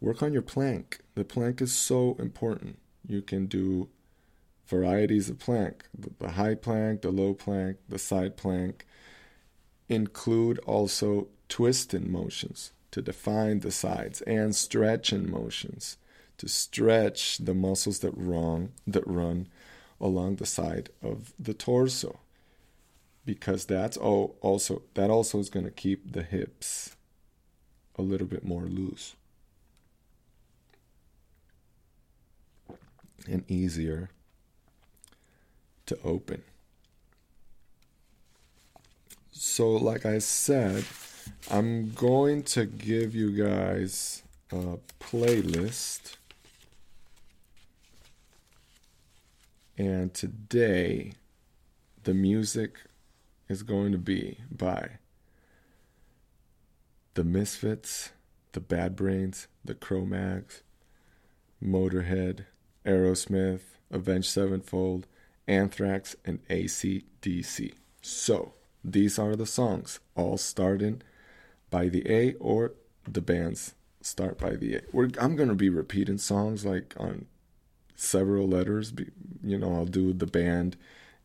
work 0.00 0.22
on 0.22 0.32
your 0.32 0.40
plank. 0.40 1.00
The 1.14 1.22
plank 1.22 1.60
is 1.60 1.74
so 1.74 2.16
important. 2.18 2.78
You 3.06 3.20
can 3.20 3.44
do 3.44 3.90
varieties 4.66 5.28
of 5.28 5.38
plank 5.38 5.84
the 5.94 6.30
high 6.30 6.54
plank, 6.54 7.02
the 7.02 7.10
low 7.10 7.34
plank, 7.34 7.76
the 7.86 7.98
side 7.98 8.38
plank. 8.38 8.86
Include 9.90 10.58
also 10.60 11.28
twisting 11.50 12.10
motions 12.10 12.72
to 12.96 13.02
define 13.02 13.60
the 13.60 13.70
sides 13.70 14.22
and 14.22 14.56
stretching 14.56 15.30
motions 15.30 15.98
to 16.38 16.48
stretch 16.48 17.36
the 17.36 17.52
muscles 17.52 17.98
that 17.98 18.14
run 18.16 18.72
that 18.86 19.06
run 19.06 19.46
along 20.00 20.36
the 20.36 20.46
side 20.46 20.88
of 21.02 21.34
the 21.38 21.52
torso 21.52 22.20
because 23.26 23.66
that's 23.66 23.98
all 23.98 24.38
also 24.40 24.80
that 24.94 25.10
also 25.10 25.38
is 25.38 25.50
going 25.50 25.66
to 25.66 25.70
keep 25.70 26.10
the 26.10 26.22
hips 26.22 26.96
a 27.96 28.02
little 28.02 28.26
bit 28.26 28.42
more 28.42 28.62
loose 28.62 29.14
and 33.28 33.44
easier 33.46 34.08
to 35.84 35.98
open. 36.02 36.42
So 39.32 39.72
like 39.72 40.06
I 40.06 40.16
said, 40.16 40.86
I'm 41.50 41.92
going 41.92 42.42
to 42.44 42.66
give 42.66 43.14
you 43.14 43.30
guys 43.30 44.22
a 44.50 44.78
playlist. 45.00 46.16
And 49.78 50.12
today 50.14 51.12
the 52.02 52.14
music 52.14 52.80
is 53.48 53.62
going 53.62 53.92
to 53.92 53.98
be 53.98 54.38
by 54.50 54.98
the 57.14 57.24
Misfits, 57.24 58.10
the 58.52 58.60
Bad 58.60 58.96
Brains, 58.96 59.48
the 59.64 59.74
Cro-Mags, 59.74 60.62
Motorhead, 61.62 62.46
Aerosmith, 62.84 63.62
Avenged 63.90 64.28
Sevenfold, 64.28 65.06
Anthrax, 65.48 66.16
and 66.24 66.40
AC/DC. 66.50 67.74
So, 68.02 68.54
these 68.84 69.18
are 69.18 69.36
the 69.36 69.46
songs, 69.46 70.00
all 70.14 70.36
starting 70.38 71.02
by 71.76 71.90
the 71.90 72.10
A 72.10 72.32
or 72.40 72.72
the 73.06 73.20
bands 73.20 73.74
start 74.00 74.38
by 74.38 74.56
the 74.56 74.76
A. 74.76 74.80
We're, 74.92 75.10
I'm 75.20 75.36
going 75.36 75.50
to 75.50 75.54
be 75.54 75.68
repeating 75.68 76.16
songs 76.16 76.64
like 76.64 76.94
on 76.96 77.26
several 77.94 78.48
letters. 78.48 78.94
You 79.44 79.58
know, 79.58 79.74
I'll 79.74 79.84
do 79.84 80.14
the 80.14 80.26
band 80.26 80.78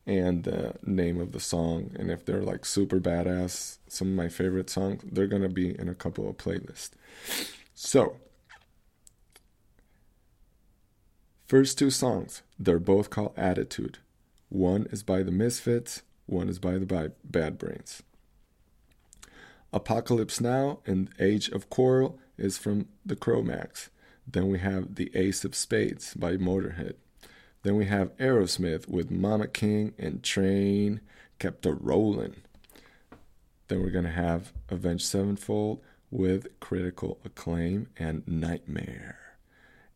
and 0.05 0.43
the 0.43 0.73
name 0.85 1.21
of 1.21 1.31
the 1.31 1.39
song. 1.39 1.95
And 1.97 2.11
if 2.11 2.25
they're 2.25 2.43
like 2.43 2.65
super 2.65 2.99
badass, 2.99 3.77
some 3.87 4.09
of 4.09 4.13
my 4.15 4.27
favorite 4.27 4.69
songs, 4.69 5.03
they're 5.09 5.25
going 5.25 5.41
to 5.41 5.47
be 5.63 5.69
in 5.79 5.87
a 5.87 5.95
couple 5.95 6.29
of 6.29 6.35
playlists. 6.35 6.91
So, 7.73 8.17
first 11.47 11.79
two 11.79 11.91
songs, 11.91 12.41
they're 12.59 12.77
both 12.77 13.09
called 13.09 13.31
Attitude. 13.37 13.99
One 14.49 14.85
is 14.91 15.01
by 15.01 15.23
the 15.23 15.31
Misfits, 15.31 16.01
one 16.25 16.49
is 16.49 16.59
by 16.59 16.77
the 16.77 17.13
Bad 17.23 17.57
Brains. 17.57 18.03
Apocalypse 19.73 20.41
Now 20.41 20.79
and 20.85 21.09
Age 21.19 21.49
of 21.49 21.69
Quarrel 21.69 22.19
is 22.37 22.57
from 22.57 22.87
the 23.05 23.15
Cro-Mags. 23.15 23.89
Then 24.27 24.49
we 24.49 24.59
have 24.59 24.95
The 24.95 25.11
Ace 25.15 25.45
of 25.45 25.55
Spades 25.55 26.13
by 26.13 26.37
Motorhead. 26.37 26.95
Then 27.63 27.75
we 27.75 27.85
have 27.85 28.15
Aerosmith 28.17 28.87
with 28.89 29.11
Mama 29.11 29.47
Kin 29.47 29.93
and 29.97 30.23
Train 30.23 31.01
Kept 31.39 31.65
a 31.65 31.73
Rollin'. 31.73 32.43
Then 33.67 33.81
we're 33.81 33.91
going 33.91 34.05
to 34.05 34.11
have 34.11 34.51
Avenged 34.69 35.05
Sevenfold 35.05 35.81
with 36.09 36.59
Critical 36.59 37.19
Acclaim 37.23 37.87
and 37.97 38.27
Nightmare. 38.27 39.17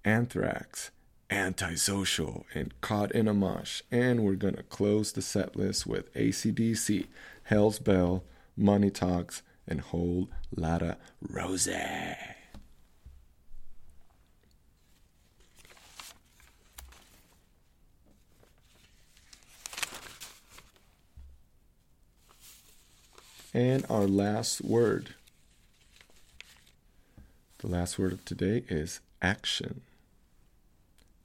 Anthrax, 0.06 0.92
Antisocial, 1.30 2.46
and 2.54 2.80
Caught 2.82 3.12
in 3.12 3.28
a 3.28 3.34
Mosh. 3.34 3.82
And 3.92 4.24
we're 4.24 4.36
going 4.36 4.56
to 4.56 4.64
close 4.64 5.12
the 5.12 5.22
set 5.22 5.56
list 5.56 5.86
with 5.86 6.16
AC/DC, 6.16 7.08
Hell's 7.44 7.80
Bell, 7.80 8.24
Money 8.56 8.90
Talks, 8.90 9.42
and 9.68 9.82
Whole 9.82 10.30
Lotta 10.56 10.98
Rosie. 11.22 11.74
And 23.54 23.86
our 23.90 24.06
last 24.06 24.62
word 24.62 25.16
The 27.60 27.68
last 27.68 27.98
word 27.98 28.12
of 28.12 28.24
today 28.26 28.64
is 28.70 29.00
action. 29.24 29.82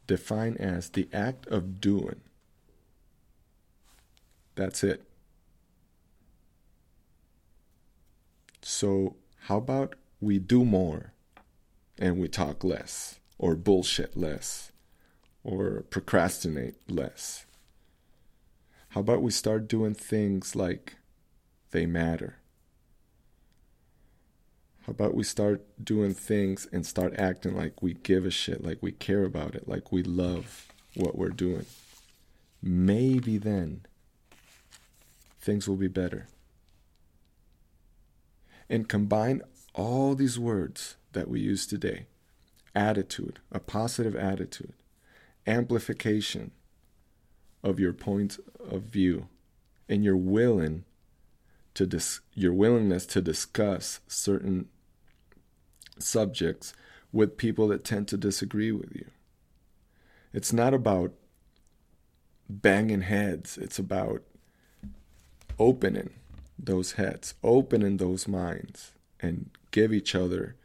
Define 0.07 0.57
as 0.57 0.89
the 0.89 1.07
act 1.13 1.47
of 1.49 1.81
doing. 1.81 2.21
That's 4.55 4.83
it. 4.83 5.10
So, 8.63 9.17
how 9.45 9.59
about 9.59 9.95
we 10.21 10.39
do 10.39 10.65
more 10.65 11.13
and 11.99 12.19
we 12.19 12.29
talk 12.29 12.63
less, 12.63 13.19
or 13.39 13.55
bullshit 13.57 14.17
less, 14.17 14.71
or 15.43 15.85
procrastinate 15.91 16.77
less? 16.89 17.47
How 18.91 19.01
about 19.01 19.23
we 19.23 19.31
start 19.31 19.69
doing 19.69 19.95
things 19.95 20.55
like 20.55 20.97
they 21.71 21.87
matter? 21.87 22.37
How 24.83 24.91
about 24.91 25.15
we 25.15 25.23
start 25.23 25.65
doing 25.83 26.15
things 26.15 26.67
and 26.73 26.85
start 26.85 27.15
acting 27.17 27.57
like 27.57 27.83
we 27.83 27.95
give 27.95 28.27
a 28.27 28.31
shit, 28.31 28.65
like 28.65 28.79
we 28.83 28.93
care 28.93 29.25
about 29.25 29.55
it, 29.55 29.69
like 29.69 29.93
we 29.93 30.03
love 30.03 30.67
what 30.95 31.17
we're 31.17 31.29
doing? 31.29 31.67
Maybe 32.63 33.39
then 33.39 33.87
things 35.41 35.69
will 35.69 35.77
be 35.77 35.89
better. 35.89 36.27
And 38.71 38.89
combine 38.89 39.43
all 39.75 40.15
these 40.15 40.39
words 40.39 40.97
that 41.13 41.29
we 41.29 41.41
use 41.41 41.67
today 41.67 42.07
attitude, 42.73 43.41
a 43.51 43.59
positive 43.59 44.15
attitude, 44.15 44.73
amplification 45.45 46.53
of 47.65 47.81
your 47.81 47.93
point 47.93 48.39
of 48.71 48.83
view, 48.83 49.27
and 49.89 50.05
your 50.05 50.17
willing 50.17 50.85
to 51.75 51.85
dis- 51.85 52.21
your 52.33 52.53
willingness 52.53 53.07
to 53.07 53.21
discuss 53.21 53.99
certain 54.07 54.69
subjects 55.99 56.73
with 57.13 57.37
people 57.37 57.67
that 57.69 57.85
tend 57.85 58.07
to 58.07 58.17
disagree 58.17 58.71
with 58.71 58.95
you. 58.95 59.07
It's 60.33 60.53
not 60.53 60.75
about 60.75 61.13
banging 62.49 63.03
heads, 63.03 63.59
it's 63.59 63.81
about 63.81 64.23
opening 65.59 66.11
those 66.65 66.93
heads, 66.93 67.35
opening 67.43 67.97
those 67.97 68.29
minds, 68.29 68.93
and 69.21 69.51
give 69.71 69.93
each 69.93 70.15
other 70.15 70.57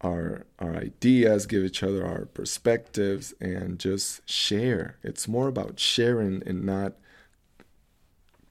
our 0.00 0.46
our 0.58 0.74
ideas, 0.76 1.46
give 1.46 1.64
each 1.64 1.82
other 1.82 2.04
our 2.04 2.26
perspectives, 2.26 3.34
and 3.40 3.78
just 3.78 4.28
share. 4.28 4.96
It's 5.02 5.28
more 5.28 5.48
about 5.48 5.78
sharing 5.78 6.42
and 6.46 6.64
not 6.64 6.94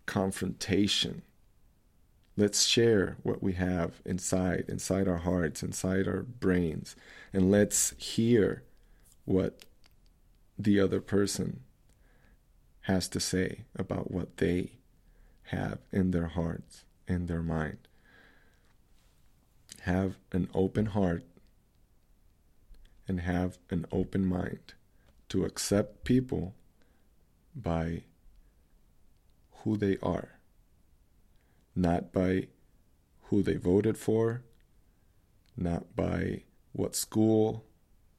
confrontation. 0.06 1.22
Let's 2.38 2.66
share 2.66 3.18
what 3.24 3.44
we 3.44 3.54
have 3.54 4.02
inside, 4.06 4.66
inside 4.68 5.08
our 5.08 5.18
hearts, 5.18 5.62
inside 5.62 6.08
our 6.08 6.24
brains, 6.24 6.96
and 7.34 7.52
let's 7.52 7.94
hear 7.98 8.64
what 9.26 9.66
the 10.58 10.80
other 10.80 11.02
person 11.02 11.62
has 12.82 13.08
to 13.10 13.20
say 13.20 13.62
about 13.76 14.12
what 14.12 14.38
they 14.38 14.72
have 15.52 15.80
in 15.92 16.12
their 16.12 16.28
hearts, 16.28 16.84
in 17.08 17.28
their 17.28 17.42
mind. 17.42 17.78
Have 19.82 20.18
an 20.32 20.50
open 20.54 20.88
heart 20.88 21.24
and 23.08 23.22
have 23.22 23.58
an 23.70 23.86
open 23.92 24.26
mind 24.26 24.74
to 25.30 25.46
accept 25.46 26.04
people 26.04 26.54
by 27.56 28.04
who 29.64 29.78
they 29.78 29.98
are 30.04 30.42
not 31.76 32.12
by 32.12 32.48
who 33.24 33.42
they 33.42 33.56
voted 33.56 33.98
for, 33.98 34.44
not 35.56 35.96
by 35.96 36.44
what 36.74 36.96
school 36.96 37.66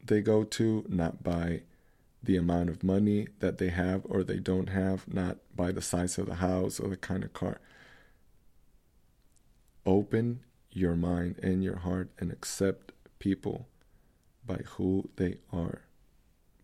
they 0.04 0.20
go 0.20 0.44
to, 0.44 0.84
not 0.88 1.22
by 1.22 1.62
the 2.22 2.36
amount 2.36 2.70
of 2.70 2.82
money 2.82 3.28
that 3.40 3.58
they 3.58 3.68
have 3.68 4.02
or 4.04 4.22
they 4.22 4.38
don't 4.38 4.68
have, 4.68 5.12
not 5.12 5.38
by 5.54 5.72
the 5.72 5.82
size 5.82 6.18
of 6.18 6.26
the 6.26 6.36
house 6.36 6.78
or 6.78 6.88
the 6.88 6.96
kind 6.96 7.24
of 7.24 7.32
car. 7.32 7.60
Open 9.84 10.40
your 10.70 10.94
mind 10.94 11.38
and 11.42 11.64
your 11.64 11.76
heart 11.76 12.10
and 12.18 12.30
accept 12.30 12.92
people 13.18 13.66
by 14.46 14.58
who 14.76 15.08
they 15.16 15.38
are, 15.52 15.82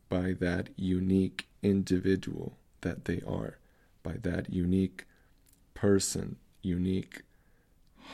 by 0.09 0.33
that 0.33 0.68
unique 0.77 1.49
individual 1.62 2.57
that 2.83 3.07
they 3.07 3.21
are, 3.27 3.59
by 4.03 4.14
that 4.23 4.53
unique 4.53 5.05
person 5.75 6.37
unique 6.62 7.23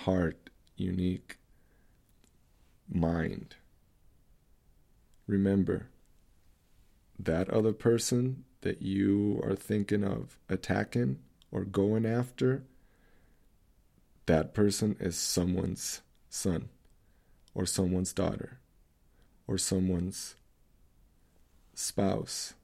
heart, 0.04 0.50
unique 0.76 1.38
mind. 2.92 3.57
Remember, 5.26 5.88
that 7.18 7.48
other 7.50 7.72
person 7.72 8.44
that 8.62 8.83
you 8.83 9.40
are 9.44 9.55
thinking 9.55 10.05
of 10.05 10.38
attacking 10.48 11.18
or 11.53 11.64
going 11.64 12.07
after, 12.07 12.64
that 14.27 14.55
person 14.55 14.96
is 15.00 15.16
someone's 15.16 16.00
son 16.29 16.68
or 17.55 17.66
someone's 17.66 18.12
daughter 18.12 18.59
or 19.46 19.59
someone's 19.59 20.37
spouse, 21.74 22.55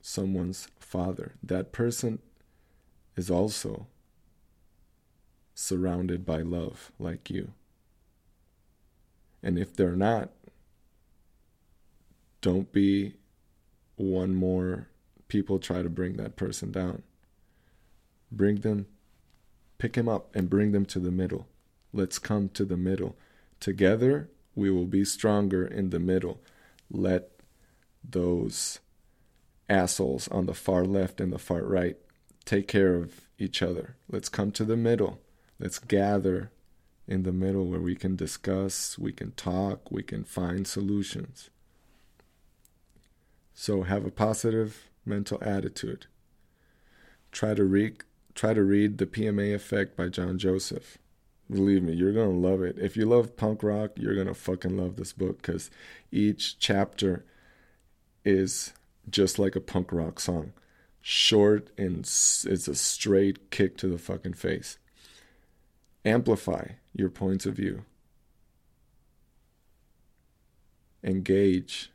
someone's 0.00 0.68
father. 0.78 1.32
That 1.42 1.72
person 1.72 2.20
is 3.16 3.30
also 3.30 3.86
surrounded 5.54 6.24
by 6.24 6.42
love 6.42 6.92
like 6.98 7.30
you. 7.30 7.52
And 9.42 9.58
if 9.58 9.74
they're 9.74 9.96
not, 9.96 10.30
don't 12.40 12.70
be 12.70 13.14
one 13.98 14.34
more 14.34 14.88
people 15.28 15.58
try 15.58 15.82
to 15.82 15.88
bring 15.88 16.16
that 16.16 16.36
person 16.36 16.72
down. 16.72 17.02
Bring 18.30 18.56
them, 18.56 18.86
pick 19.78 19.96
him 19.96 20.08
up 20.08 20.34
and 20.34 20.50
bring 20.50 20.72
them 20.72 20.86
to 20.86 20.98
the 20.98 21.10
middle. 21.10 21.46
Let's 21.92 22.18
come 22.18 22.48
to 22.50 22.64
the 22.64 22.76
middle. 22.76 23.16
Together, 23.60 24.30
we 24.54 24.70
will 24.70 24.86
be 24.86 25.04
stronger 25.04 25.66
in 25.66 25.90
the 25.90 25.98
middle. 25.98 26.40
Let 26.90 27.30
those 28.02 28.80
assholes 29.68 30.28
on 30.28 30.46
the 30.46 30.54
far 30.54 30.84
left 30.84 31.20
and 31.20 31.32
the 31.32 31.38
far 31.38 31.62
right 31.62 31.96
take 32.44 32.68
care 32.68 32.94
of 32.94 33.22
each 33.38 33.62
other. 33.62 33.96
Let's 34.10 34.28
come 34.28 34.52
to 34.52 34.64
the 34.64 34.76
middle 34.76 35.20
Let's 35.60 35.80
gather 35.80 36.52
in 37.08 37.24
the 37.24 37.32
middle 37.32 37.66
where 37.66 37.80
we 37.80 37.96
can 37.96 38.14
discuss, 38.14 38.96
we 38.96 39.12
can 39.12 39.32
talk, 39.32 39.90
we 39.90 40.04
can 40.04 40.22
find 40.22 40.68
solutions. 40.68 41.50
So 43.60 43.82
have 43.82 44.06
a 44.06 44.12
positive 44.12 44.88
mental 45.04 45.42
attitude. 45.42 46.06
Try 47.32 47.54
to 47.54 47.64
read 47.64 48.04
try 48.36 48.54
to 48.54 48.62
read 48.62 48.98
The 48.98 49.06
PMA 49.06 49.52
Effect 49.52 49.96
by 49.96 50.10
John 50.10 50.38
Joseph. 50.38 50.96
Believe 51.50 51.82
me, 51.82 51.92
you're 51.92 52.12
going 52.12 52.40
to 52.40 52.48
love 52.48 52.62
it. 52.62 52.78
If 52.78 52.96
you 52.96 53.04
love 53.04 53.36
punk 53.36 53.64
rock, 53.64 53.90
you're 53.96 54.14
going 54.14 54.28
to 54.28 54.34
fucking 54.34 54.76
love 54.76 54.94
this 54.94 55.12
book 55.12 55.42
cuz 55.42 55.72
each 56.12 56.60
chapter 56.60 57.24
is 58.24 58.74
just 59.10 59.40
like 59.40 59.56
a 59.56 59.60
punk 59.60 59.90
rock 59.90 60.20
song. 60.20 60.52
Short 61.00 61.70
and 61.76 62.02
it's 62.02 62.68
a 62.68 62.76
straight 62.76 63.50
kick 63.50 63.76
to 63.78 63.88
the 63.88 63.98
fucking 63.98 64.34
face 64.34 64.78
amplify 66.04 66.74
your 66.94 67.10
points 67.10 67.44
of 67.44 67.56
view. 67.56 67.84
Engage 71.02 71.90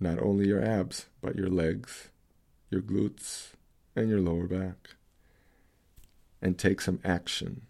not 0.00 0.18
only 0.18 0.48
your 0.48 0.64
abs, 0.64 1.06
but 1.20 1.36
your 1.36 1.48
legs, 1.48 2.08
your 2.70 2.80
glutes, 2.80 3.52
and 3.94 4.08
your 4.08 4.20
lower 4.20 4.46
back. 4.46 4.96
And 6.40 6.58
take 6.58 6.80
some 6.80 7.00
action. 7.04 7.62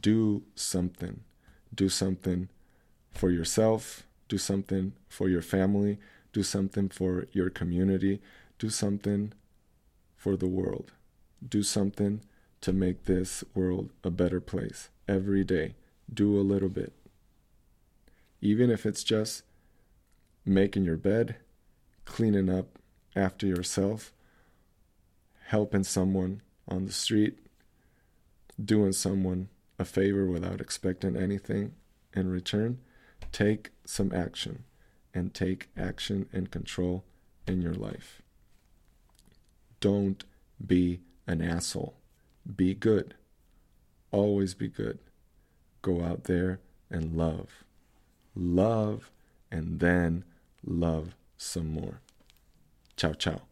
Do 0.00 0.44
something. 0.54 1.22
Do 1.74 1.88
something 1.88 2.48
for 3.10 3.30
yourself. 3.30 4.04
Do 4.28 4.38
something 4.38 4.92
for 5.08 5.28
your 5.28 5.42
family. 5.42 5.98
Do 6.32 6.44
something 6.44 6.88
for 6.88 7.26
your 7.32 7.50
community. 7.50 8.20
Do 8.60 8.70
something 8.70 9.32
for 10.16 10.36
the 10.36 10.46
world. 10.46 10.92
Do 11.46 11.64
something 11.64 12.20
to 12.60 12.72
make 12.72 13.04
this 13.04 13.42
world 13.54 13.90
a 14.04 14.10
better 14.10 14.40
place 14.40 14.90
every 15.08 15.42
day. 15.42 15.74
Do 16.12 16.38
a 16.38 16.42
little 16.42 16.68
bit. 16.68 16.92
Even 18.40 18.70
if 18.70 18.86
it's 18.86 19.02
just 19.02 19.42
making 20.44 20.84
your 20.84 20.96
bed, 20.96 21.36
cleaning 22.04 22.48
up 22.48 22.78
after 23.14 23.46
yourself, 23.46 24.12
helping 25.46 25.84
someone 25.84 26.42
on 26.68 26.86
the 26.86 26.92
street, 26.92 27.38
doing 28.62 28.92
someone 28.92 29.48
a 29.78 29.84
favor 29.84 30.26
without 30.26 30.60
expecting 30.60 31.16
anything 31.16 31.72
in 32.14 32.30
return, 32.30 32.78
take 33.32 33.70
some 33.84 34.12
action 34.12 34.64
and 35.14 35.34
take 35.34 35.68
action 35.76 36.28
and 36.32 36.50
control 36.50 37.04
in 37.46 37.62
your 37.62 37.74
life. 37.74 38.22
Don't 39.80 40.24
be 40.64 41.00
an 41.26 41.40
asshole. 41.40 41.94
Be 42.56 42.74
good. 42.74 43.14
Always 44.10 44.54
be 44.54 44.68
good. 44.68 44.98
Go 45.82 46.02
out 46.02 46.24
there, 46.24 46.60
and 46.90 47.16
love. 47.16 47.64
Love 48.34 49.10
and 49.50 49.80
then 49.80 50.24
love 50.64 51.14
some 51.36 51.68
more. 51.68 52.00
Ciao, 52.96 53.12
ciao. 53.12 53.49